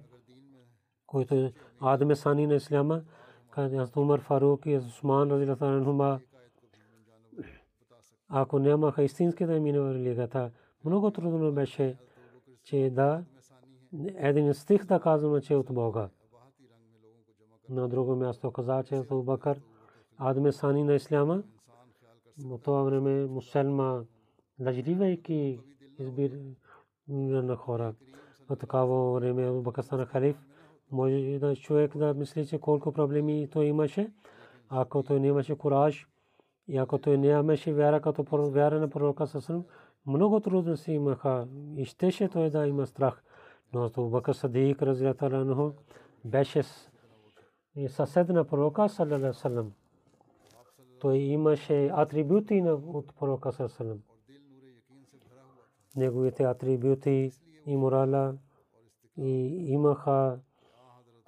[1.08, 1.36] كوئى تو
[1.90, 2.94] آدم ثانين اسلامہ،
[3.56, 6.16] حضرت عمر فاروق کی عثمان رضی اللہ تعالیٰ عنہ
[8.38, 10.44] آکو نعمہ خیستین کے ترمين و لیگا گيا تھا۔
[10.84, 11.90] انتر الميشي
[12.66, 13.08] چي دا
[14.16, 16.08] един стих да казваме, че от Бога
[17.68, 19.60] на друго място каза, че Абу Бакър
[20.18, 21.42] Адме Сани на Исляма,
[22.44, 24.04] в това време мусульма
[24.60, 25.60] лъжливайки
[25.98, 26.40] избир
[27.08, 27.94] на хора.
[28.48, 30.36] В такава време Абу Бакър халиф.
[30.90, 34.12] Може да човек да мисли, че колко проблеми той имаше,
[34.68, 36.08] ако той нямаше кураж
[36.68, 39.64] и ако той нямаше вяра като вяра на пророка Сасрам,
[40.06, 43.22] много трудности имаха и щеше той да има страх.
[43.72, 45.72] Но Абу Бакър Садик, разилата
[46.24, 46.62] беше
[47.88, 49.72] съсед на пророка саллалаху салам.
[51.00, 54.00] Той имаше атрибути на от пророка саллалаху
[55.96, 57.32] неговите атрибути
[57.66, 58.34] и морала
[59.18, 59.30] и
[59.72, 60.38] имаха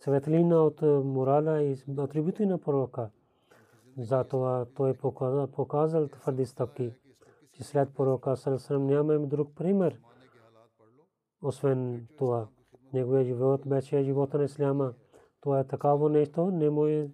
[0.01, 3.11] светлина от морала и атрибути на пророка.
[3.99, 6.93] Затова той показал твърди стъпки,
[7.53, 10.01] че след пророка саллалаху нямаме друг пример.
[11.43, 12.47] Освен това,
[12.93, 14.93] неговия живот беше живота на исляма.
[15.41, 17.09] Това е такава нещо, не може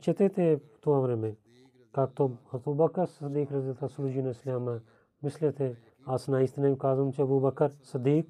[0.00, 1.36] четете това време.
[1.92, 4.80] както Абу Бакър Садик разата служи на исляма.
[5.22, 5.76] Мислете
[6.06, 8.26] аз наистина им казвам че Абу Бакър Садик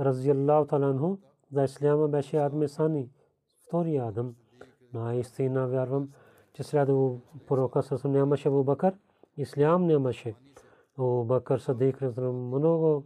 [0.00, 1.16] разияллаху таланху
[1.52, 3.10] за исляма беше адме сани
[3.66, 4.34] втори адам.
[4.94, 6.12] Наистина вярвам
[6.52, 6.88] че след
[7.46, 8.94] пророка със нямаше Абу Бакър.
[9.36, 10.34] Ислям нямаше.
[10.98, 13.04] Абу Бакър Садик разрам много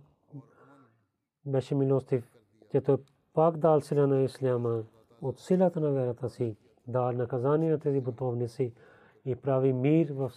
[1.47, 2.31] беше милостив.
[2.71, 2.97] Че той
[3.35, 4.83] пак дал сила на исляма
[5.23, 8.73] от силата на вярата си дал наказание на тези бунтовници
[9.25, 10.33] и прави мир в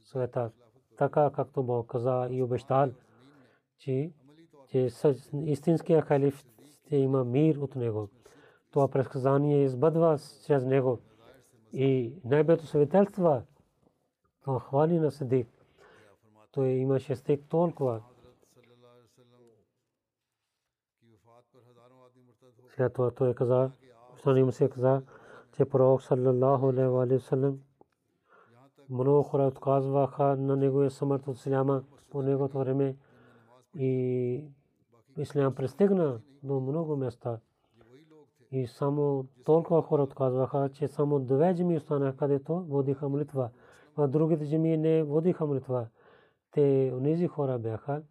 [0.00, 0.50] света
[0.96, 2.90] така както Бог каза и обещал
[3.78, 4.10] че
[4.68, 4.88] че
[5.44, 6.44] истинския халиф
[6.86, 8.08] ще има мир от него.
[8.70, 10.98] Това предсказание избъдва чрез него
[11.72, 13.42] и най-бето свидетелства
[14.40, 15.48] това хвали на Садик
[16.52, 18.02] той имаше стик толкова
[22.78, 23.70] след това той каза
[24.22, 25.02] Сани му се каза
[25.56, 27.58] че пророк саллаллаху алейхи ва саллям
[28.90, 32.96] много хора отказваха на неговия смърт от исляма по неговото време
[33.74, 34.44] и
[35.16, 37.38] ислям пристигна до много места
[38.50, 43.50] и само толкова хора отказваха, че само две джами останаха, където водиха молитва.
[43.96, 45.86] В другите джами не водиха молитва.
[46.52, 48.02] Те онези хора бяха.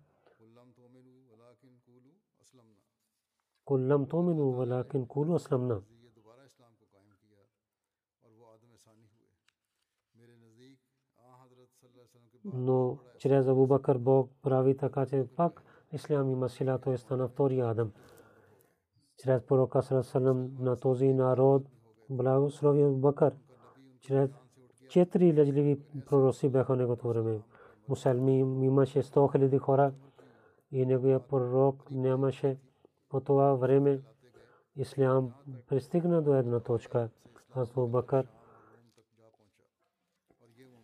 [3.68, 5.82] Куллам томину валакин кулу асламна.
[12.54, 15.64] Но чрез Абу Бакър Бог прави така, че пак
[15.94, 17.92] ислам има сила, той стана втори Адам.
[19.18, 21.64] Чрез пророка Салам на този народ
[22.10, 23.36] благослови Абу Бакър.
[24.02, 24.30] Чрез
[24.90, 27.42] четири лъжливи пророци бяха неговото време.
[27.88, 29.94] Мусалми имаше 100 хиляди хора
[30.72, 32.58] и неговия пророк нямаше
[33.10, 34.02] по това време
[34.76, 35.34] ислям
[35.68, 37.10] пристигна до една точка.
[37.56, 38.28] Абу Бакър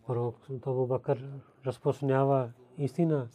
[0.06, 1.30] пророк Абу Бакър
[1.66, 3.28] разпространява истина,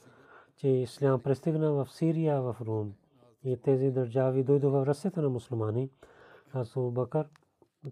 [0.56, 2.94] че ислям пристигна в Сирия, в Рум.
[3.44, 5.90] И тези държави дойдоха в ръцете на мусулмани.
[6.54, 7.28] Абу Бакър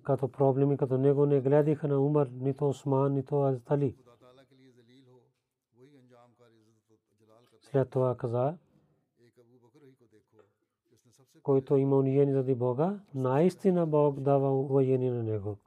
[0.04, 3.96] като проблеми, като него не гледаха на Умар, нито Осман, нито Азтали.
[7.62, 8.58] След това каза,
[11.48, 15.58] който има униение заради Бога, наистина Бог дава уважение на него.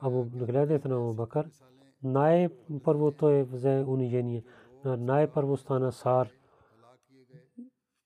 [0.00, 1.46] Абу гледайте на Абу
[2.02, 4.44] най-първо той взе унижение,
[4.84, 6.28] най-първо стана сар.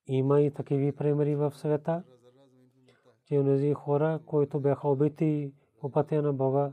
[0.07, 2.03] Има и такива примери в света,
[3.27, 6.73] че онези хора, които бяха убити по пътя на Бога,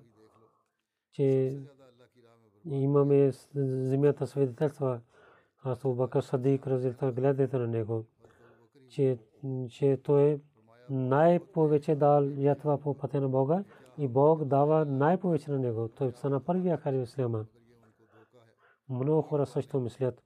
[1.12, 1.58] че
[2.66, 5.00] имаме земята свидетелства.
[5.64, 6.68] Аз Бакър Садик
[7.12, 8.06] гледайте на него,
[8.90, 9.18] че,
[9.70, 10.42] че той
[10.90, 13.64] най-повече дал ятва по пътя на Бога
[13.98, 15.90] и Бог дава най-повече на него.
[15.96, 17.46] Той стана първия халиф Ислама.
[18.90, 20.24] Много хора също мислят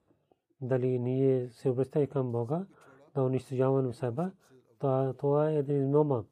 [0.60, 2.66] дали ние се обръщаме към Бога,
[3.14, 4.30] да унищожаваме себе,
[5.18, 6.24] това е един нома.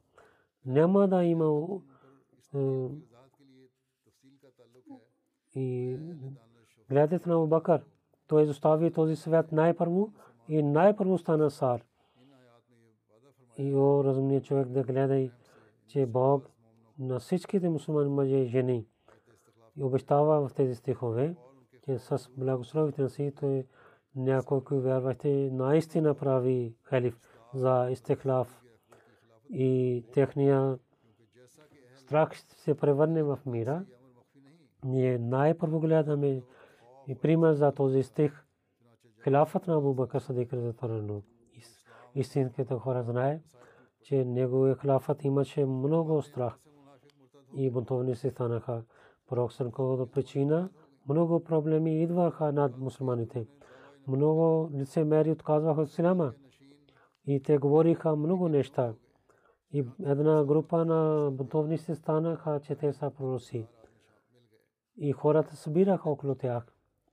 [0.65, 1.67] Няма да има
[5.55, 5.97] и
[6.89, 7.85] гледате на Бакър.
[8.27, 10.13] Той изостави този свят най-първо
[10.47, 11.83] и най-първо стана сар.
[13.57, 15.29] И о разумният човек да гледа,
[15.87, 16.49] че Бог
[16.99, 18.87] на всичките мусулмани мъже и жени
[19.77, 21.35] и обещава в тези стихове,
[21.85, 23.65] че с благословите на си той
[24.15, 27.19] някой вярващи наистина прави халиф
[27.53, 28.63] за истихлаф
[29.49, 30.77] и техния
[31.95, 33.85] страх ще се превърне в мира.
[34.85, 36.41] Ние най-първо гледаме
[37.07, 38.45] и пример за този стих.
[39.23, 41.21] Хилафът на Абу Бакър Садик Разатарано.
[42.15, 43.41] Истинските хора знае,
[44.01, 46.57] че неговия хилафът имаше много страх
[47.55, 48.83] и бунтовни се станаха.
[49.29, 50.69] Пророк Сърковата причина
[51.09, 53.47] много проблеми идваха над мусулманите.
[54.07, 56.33] Много лицемери отказваха от Исляма.
[57.25, 58.93] И те говориха много неща.
[59.71, 63.67] И една група на бунтовници станаха, че те са пророци.
[64.97, 66.65] И хората събираха около тях.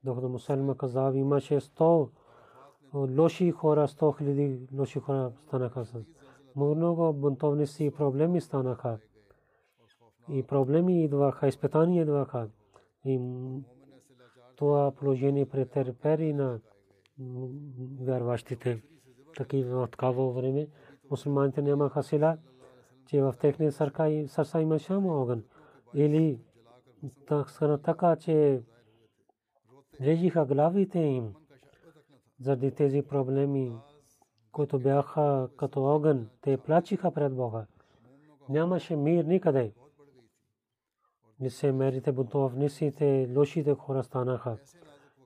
[0.05, 2.11] Докато мусулма казав, имаше 100
[2.95, 5.85] лоши хора, 100 хиляди лоши хора станаха.
[6.57, 8.99] Много бунтовници проблеми станаха
[10.29, 12.49] и проблеми идваха, изпитания идваха.
[13.05, 13.21] И
[14.57, 16.61] това положение претърпери на
[18.01, 18.83] вярващите.
[19.37, 20.69] Такива такава време
[21.11, 22.39] мусулманите нямаха сила,
[23.07, 25.45] че в техния сърца има само огън.
[25.95, 26.41] Или
[27.85, 28.63] така, че
[30.01, 31.35] режиха главите им
[32.41, 33.73] заради тези проблеми,
[34.53, 36.29] които бяха като огън.
[36.41, 37.67] Те плачиха пред Бога.
[38.49, 39.73] Нямаше мир никъде
[41.43, 44.57] лицемерите, бунтовниците, лошите хора станаха.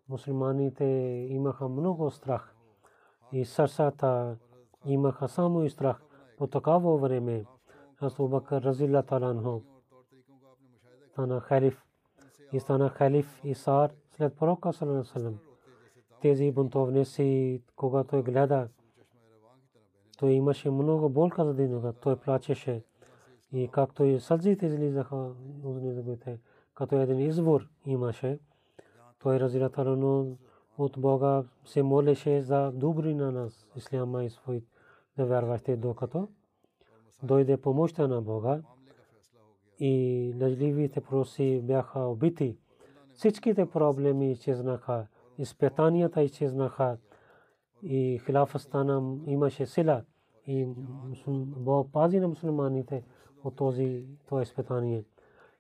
[0.09, 0.85] Мусулманите
[1.31, 2.55] имаха много страх
[3.33, 4.37] и сърцата
[4.87, 6.03] имаха само и страх.
[6.39, 7.45] По такава време
[7.97, 9.61] Хазрат Бакър разилла таланху
[11.13, 11.85] стана халиф
[12.53, 15.54] и стана халиф Исар след пророка саллаллаху
[16.25, 18.69] тези бунтовници, когато гледа,
[20.19, 22.83] той имаше много болка за дината, той плачеше.
[23.53, 25.17] И както и сълзите излизаха
[25.65, 26.39] от незабите,
[26.75, 28.39] като един извор имаше,
[29.19, 30.37] той разилатарано
[30.79, 34.67] от Бога се молеше за добри на нас, исляма и своите
[35.17, 36.29] да вярвахте, докато
[37.23, 38.63] дойде помощта на Бога
[39.79, 42.59] и лъжливите проси бяха убити.
[43.15, 45.07] Всичките проблеми изчезнаха,
[45.39, 46.97] изпитанията изчезнаха.
[47.83, 50.03] И хилафа стана имаше сила.
[50.47, 50.67] И
[51.27, 53.05] Бог пази на мусулманите
[53.45, 55.05] от този това изпитание.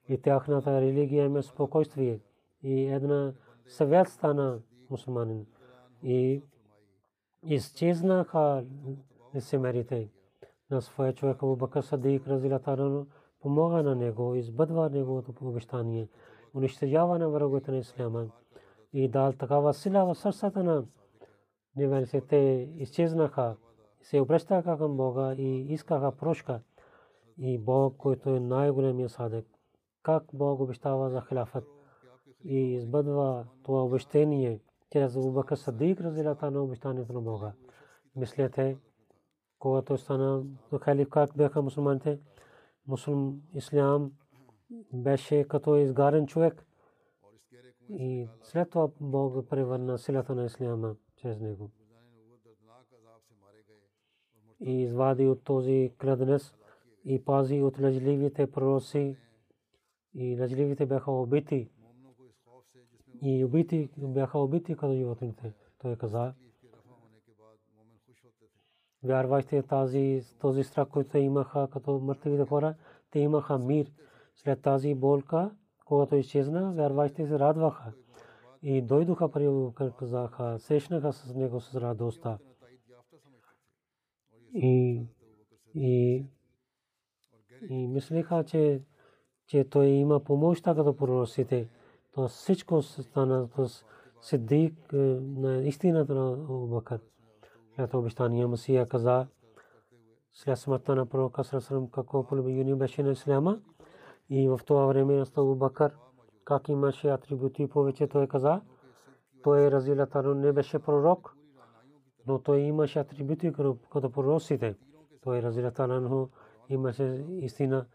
[0.08, 2.20] И тяхната религия има спокойствие.
[2.62, 3.32] И една
[3.66, 4.58] съвет стана
[4.90, 5.46] мусулманин.
[6.02, 6.42] И
[7.46, 8.64] изчезнаха
[9.34, 10.08] лицемерите.
[10.70, 13.06] На своя човек Абу Бакър Садик разилатарано
[13.40, 16.08] помога на него, избъдва неговото обещание,
[16.54, 18.26] унищожава на враговете на Исляма
[18.94, 20.84] и дал такава сила в сърцата на
[21.76, 22.20] неверниците.
[22.20, 23.56] Те изчезнаха,
[24.02, 26.60] се обръщаха към Бога и искаха прошка.
[27.38, 29.46] И Бог, който е най-големия садек,
[30.02, 31.64] как Бог обещава за хилафът
[32.44, 37.52] и избъдва това обещание чрез Абу Бакър Садик разилатарано обещанието на Бога.
[38.16, 38.76] Мислете,
[39.58, 40.42] когато стана
[40.80, 42.18] халиф как бяха мусулманите,
[42.86, 44.12] мусулм ислям
[44.92, 46.66] беше като изгарен човек.
[47.90, 51.70] И след това Бог превърна силата на исляма чрез него.
[54.60, 56.54] И извади от този кладенец
[57.04, 59.16] и пази от лъжливите пророци.
[60.14, 61.70] И лъжливите бяха убити.
[63.22, 65.52] И убити бяха убити като животните.
[65.78, 66.34] Той каза,
[69.02, 72.74] вярвайте тази, този страх, който имаха като мъртвите хора,
[73.10, 73.92] те имаха мир.
[74.36, 75.50] След тази болка,
[75.84, 77.92] когато изчезна, вярвайте се радваха.
[78.62, 79.48] И дойдоха при
[79.98, 82.38] казаха, срещнаха с него с радостта.
[84.54, 85.02] И,
[85.74, 86.24] и,
[87.68, 88.82] и мислиха, че,
[89.46, 91.68] че той има помощта като пророците.
[92.12, 93.68] То всичко стана, то
[94.20, 97.00] седик на истината на Бакър
[97.76, 99.26] след обещания Масия каза
[100.32, 103.60] след смъртта на пророка Срасалам какво полюбени беше на Исляма
[104.30, 105.92] и в това време Астабу Бакър
[106.44, 108.60] как имаше атрибути повече той каза.
[109.42, 111.36] Той разила таро не беше пророк.
[112.26, 113.52] Но той имаше атрибути
[113.90, 114.74] като пророците
[115.22, 116.28] той разила таро
[116.68, 117.86] имаше истина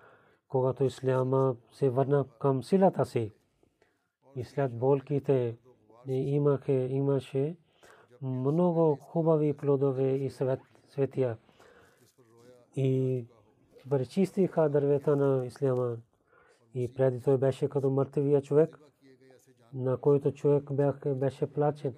[0.50, 3.32] когато Исляма се върна към силата си.
[4.36, 5.58] И след болките
[6.08, 7.58] имаше имаше
[8.22, 10.30] много хубави плодове и
[10.90, 11.38] светия.
[12.76, 13.26] И
[13.90, 15.98] пречистиха дървета на исляма.
[16.74, 18.80] И преди той беше като мъртвия човек,
[19.74, 20.74] на който човек
[21.16, 21.96] беше плачен.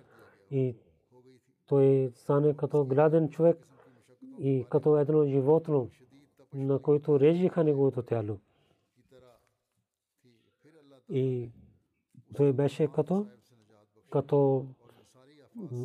[0.52, 0.76] И
[1.68, 3.68] той стане като гладен човек
[4.40, 5.90] и като едно животно,
[6.54, 8.40] на който режиха неговото тяло.
[11.10, 11.52] И
[12.36, 13.28] той беше като,
[14.10, 14.66] като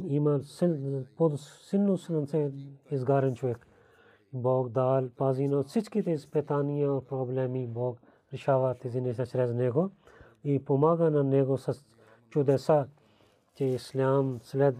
[0.08, 0.40] има
[1.70, 2.52] силно сърце
[2.90, 3.66] изгарен човек.
[4.32, 7.66] Бог дал пази на всичките изпитания, проблеми.
[7.66, 8.00] Бог
[8.32, 9.90] решава тези неща чрез него
[10.44, 11.84] и помага на него с
[12.30, 12.86] чудеса,
[13.54, 14.76] че ислям след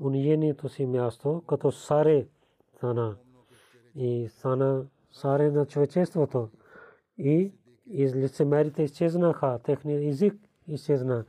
[0.00, 2.26] униението си място, като саре
[2.76, 3.16] стана
[3.94, 6.48] и стана саре на човечеството
[7.18, 7.52] и
[7.86, 10.34] из лицемерите изчезнаха, техният език
[10.68, 11.24] изчезна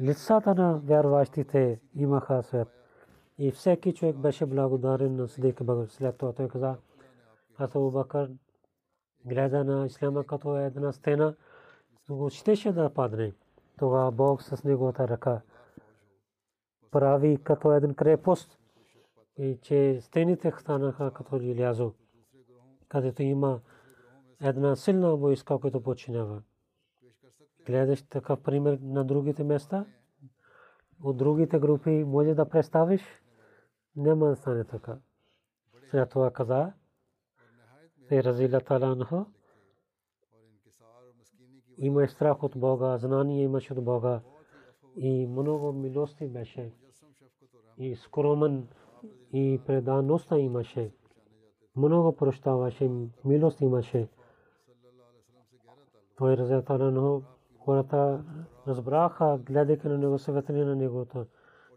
[0.00, 2.68] лицата на вярващите имаха свет.
[3.38, 5.86] И всеки човек беше благодарен на Сидик Багър.
[5.86, 6.76] След това той каза,
[7.58, 8.30] аз Бакър
[9.24, 11.34] гледа на Исляма като една стена,
[12.10, 13.32] го щеше да падне.
[13.78, 15.40] Това Бог с неговата ръка
[16.90, 18.58] прави като един крепост
[19.38, 21.92] и че стените станаха като лязо,
[22.88, 23.60] където има
[24.40, 26.42] една силна войска, която починява
[27.66, 29.86] гледаш такъв пример на другите места,
[31.02, 33.02] от другите групи може да представиш,
[33.96, 34.98] няма да стане така.
[35.90, 36.72] След това каза,
[38.08, 39.26] се разила таланха,
[41.78, 44.20] има страх от Бога, знание имаше от Бога
[44.96, 46.72] и много милости беше
[47.78, 48.68] и скромен
[49.32, 50.92] и предаността имаше.
[51.76, 52.90] Много прощаваше,
[53.24, 54.08] милост имаше.
[56.16, 57.26] Той разя таланха
[57.58, 58.24] хората
[58.66, 61.26] разбраха, гледайки на него светлина на негото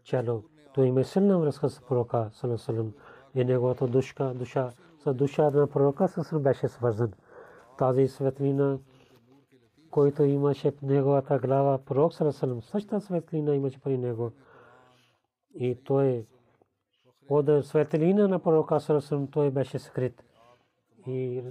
[0.02, 0.42] чело.
[0.74, 2.92] Той има силна връзка с пророка, салам,
[3.34, 4.72] и неговата душка, душа,
[5.04, 7.12] с душа на пророка с беше свързан.
[7.78, 8.78] Тази светлина,
[9.90, 14.32] който имаше в неговата глава, пророк салам, същата светлина имаше при него.
[15.54, 16.26] И той
[17.28, 20.24] от светлина на пророка салам, той беше скрит.
[21.06, 21.42] И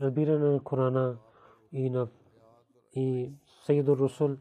[0.00, 1.16] разбиране на Корана
[1.72, 2.08] и на
[2.94, 3.32] и
[3.66, 4.36] Sayyidul Rasul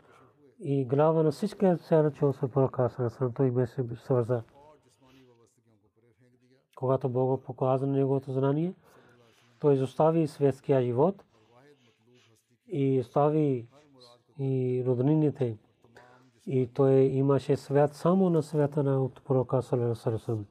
[0.59, 4.43] и глава на всички цяра чувства пророка салам, той беше свърза.
[6.79, 8.73] Когато Бог показа неговото знание,
[9.59, 11.23] той изостави светския живот
[12.67, 13.67] и остави
[14.39, 15.57] и роднините.
[16.45, 20.45] И той имаше свят само на света на от пророка салам.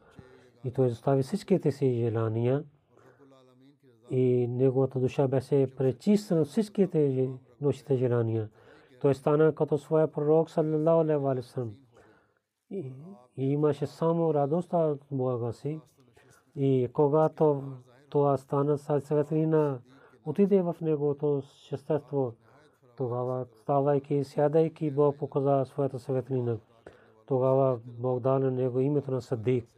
[0.64, 2.64] И той изостави всичките си желания
[4.10, 8.48] и неговата душа беше пречистена от всичките нощите желания.
[9.00, 11.60] Той стана като своя пророк, саллалаху алейхи.
[12.70, 12.92] И
[13.36, 15.80] имаше само радост от Бога си.
[16.60, 17.62] И когато
[18.10, 19.80] това стана светлина,
[20.24, 22.32] отиде в неговото същество,
[22.96, 26.58] тогава ставайки, сядайки, Бог показа своята светлина.
[27.26, 29.68] Тогава Бог дал на него името на Садик.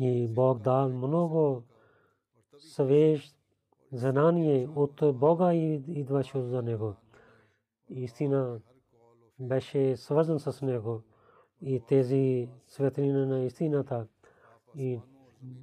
[0.00, 1.62] И Бог дал много
[2.58, 3.34] свеж
[3.92, 6.94] знание от Бога и идваше за него.
[7.88, 8.60] Истина
[9.40, 11.02] беше свързан с него
[11.60, 14.06] и тези светлина на истината
[14.76, 15.00] и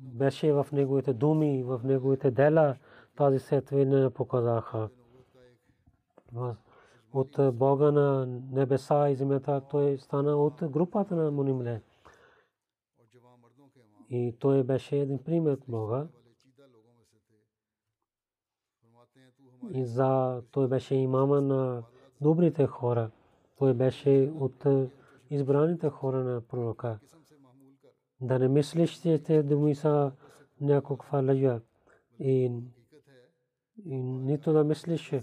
[0.01, 2.75] беше в неговите думи, в неговите дела,
[3.15, 4.89] тази светлина показаха.
[7.13, 11.81] От Бога на небеса и земята той стана от групата на Мунимле.
[14.09, 16.07] И той беше един пример от Бога.
[19.69, 21.83] И за той беше имама на
[22.21, 23.11] добрите хора.
[23.57, 24.65] Той беше от
[25.29, 26.99] избраните хора на пророка.
[28.23, 30.11] Да не мислиш, че те думи са
[30.61, 31.61] някаква лъжа.
[32.19, 32.51] И,
[33.85, 35.13] и нито да мислиш,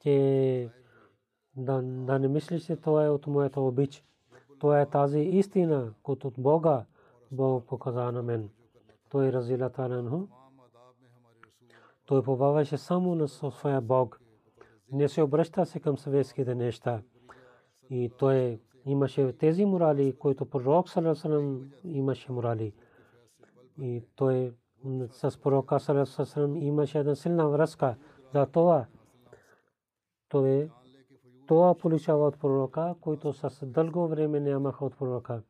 [0.00, 0.70] че
[1.56, 4.04] да, да не мислиш, че това е от моята обич.
[4.58, 6.84] Това е тази истина, която от Бога
[7.32, 8.50] Бог показа на мен.
[9.10, 10.26] Той разила таланху.
[12.06, 14.20] Той побаваше само на своя Бог.
[14.92, 17.02] Не се обръща се към съветските неща.
[17.90, 22.72] И той имаше тези морали, които пророк Салесалам имаше морали.
[23.80, 24.54] И той
[25.10, 27.96] с пророка Салесалам имаше една силна връзка.
[28.34, 28.86] За това
[30.28, 30.70] той
[31.46, 35.42] това получава от пророка, който с дълго време нямаха от пророка.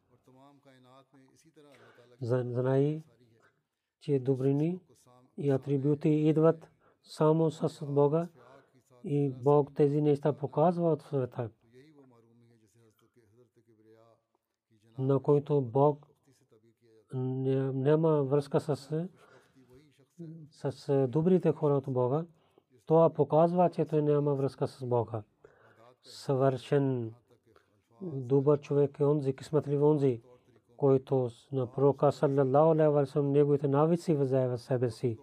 [2.20, 3.03] Знай,
[4.01, 4.80] че добрини
[5.37, 6.70] и атрибути идват
[7.03, 8.28] само с Бога
[9.05, 11.51] и Бог тези неща показва от света.
[14.99, 16.07] На който Бог
[17.14, 19.09] няма връзка с
[20.51, 22.24] с добрите хора от Бога,
[22.86, 25.22] това показва, че той няма връзка с Бога.
[26.03, 27.14] Съвършен
[28.03, 30.22] добър човек е онзи, кисметлив онзи,
[30.76, 35.18] който на пророка саллалаху алейхи ва салlam неговите навици възае в себе си.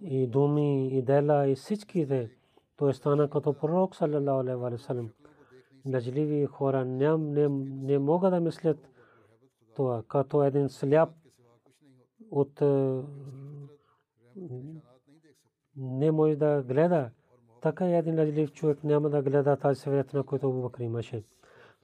[0.00, 2.30] И думи, и дела, и всичките.
[2.76, 5.23] Той стана като пророк саллалаху алейхи.
[5.92, 8.90] Лъжливи хора не, не, не могат да мислят
[9.76, 11.10] това, като един сляп
[12.30, 12.60] от
[15.76, 17.10] не може да гледа.
[17.60, 21.24] Така един лъжлив човек няма да гледа тази свет, на който Абу Бакр имаше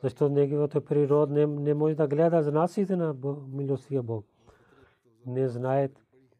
[0.02, 3.16] защото неговата природа не, не може да гледа знаците на
[3.52, 4.26] милостия Бог.
[5.26, 5.92] Не знаят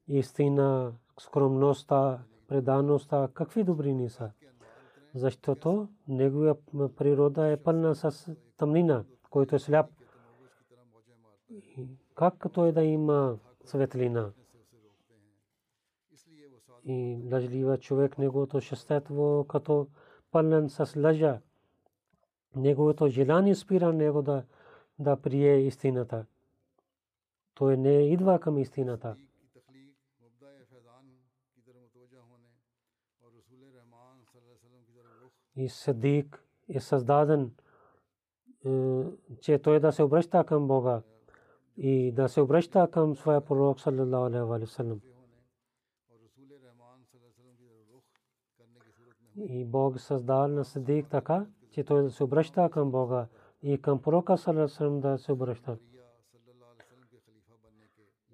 [0.08, 4.30] истина, скромността, предаността, какви добрини са.
[5.14, 6.56] Защото негова
[6.96, 9.86] природа е пълна с тъмнина, който е сляп.
[12.14, 14.32] Как той да има светлина?
[16.84, 19.86] И лъжлива човек, неговото шестество, като
[20.30, 21.40] пълнен с лъжа
[22.56, 24.44] неговото желание спира него да,
[24.98, 26.26] да прие истината.
[27.54, 29.16] Той не идва към истината.
[35.56, 37.50] И Садик е създаден,
[39.40, 41.02] че той да се обръща към Бога
[41.76, 45.00] и да се обръща към своя пророк, саллалаху алейхи ва салlam.
[49.36, 53.26] И Бог създал на Садик така, че той да се обръща към Бога
[53.62, 55.78] и към пророка Салесалам да се обръща.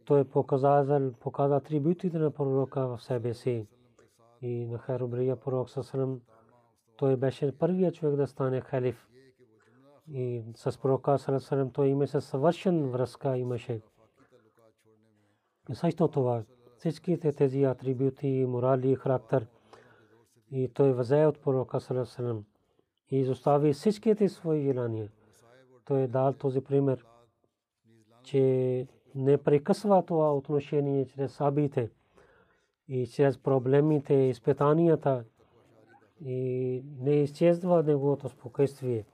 [0.04, 3.66] Той показа, показа атрибутите на пророка в себе си.
[4.42, 6.20] И на Хайрубрия пророк Салесалам
[6.97, 9.09] той беше първият човек да стане халиф.
[10.12, 13.80] И с пророка Сарасарам той имаше съвършен връзка имаше.
[15.70, 16.42] И също това,
[16.78, 19.47] всичките тези атрибути, морали и характер,
[20.51, 22.44] и той взе от пророка Сарасарам
[23.11, 25.09] и изостави всичките свои желания.
[25.84, 27.05] Той е дал този пример,
[28.22, 31.90] че не прекъсва това отношение чрез сабите
[32.88, 35.24] и чрез проблемите, изпитанията
[36.24, 39.04] и не изчезва неговото спокойствие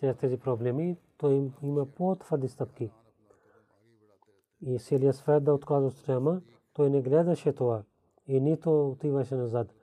[0.00, 2.90] чрез тези проблеми, той има по-твърди стъпки.
[4.62, 6.40] И целият свет да отказва страма,
[6.72, 7.82] той не гледаше това
[8.26, 9.74] и нито отиваше назад.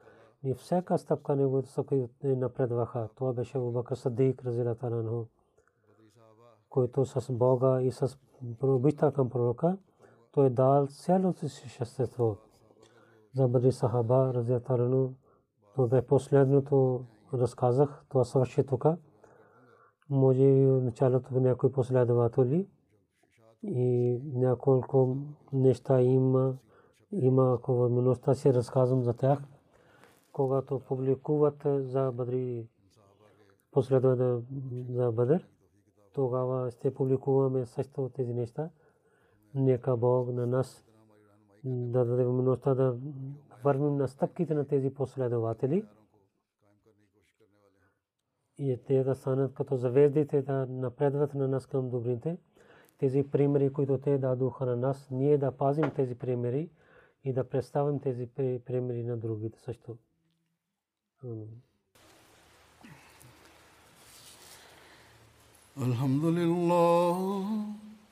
[0.43, 3.09] И всяка стъпка неговите стъпки напредваха.
[3.15, 5.27] Това беше Бакър Садик, разилата на него,
[6.69, 8.17] който с Бога и с
[8.61, 9.77] обичта към пророка,
[10.31, 12.35] той дал цялото си същество.
[13.33, 15.09] За Бадри Сахаба, разилата на
[15.75, 18.85] това бе последното разказах, това свърши тук.
[20.09, 22.67] Може и началото някои последователи
[23.63, 25.17] и няколко
[25.53, 26.57] неща има,
[27.11, 29.39] има ако възможността си разказвам за тях.
[30.31, 32.67] Когато публикуват за Бадри
[33.71, 34.43] последовател
[34.89, 35.47] за Бадър,
[36.13, 38.69] тогава ще публикуваме също тези неща.
[39.55, 40.85] Нека Бог на нас
[41.63, 42.97] да даде възможността да
[43.64, 45.84] върнем на стъпките на тези последователи
[48.58, 52.36] и те да станат като завездите да напредват на нас към добрите.
[52.98, 56.70] Тези примери, които те дадоха на нас, ние да пазим тези примери
[57.24, 58.26] и да представим тези
[58.66, 59.96] примери на другите също.
[65.76, 67.80] الحمد لله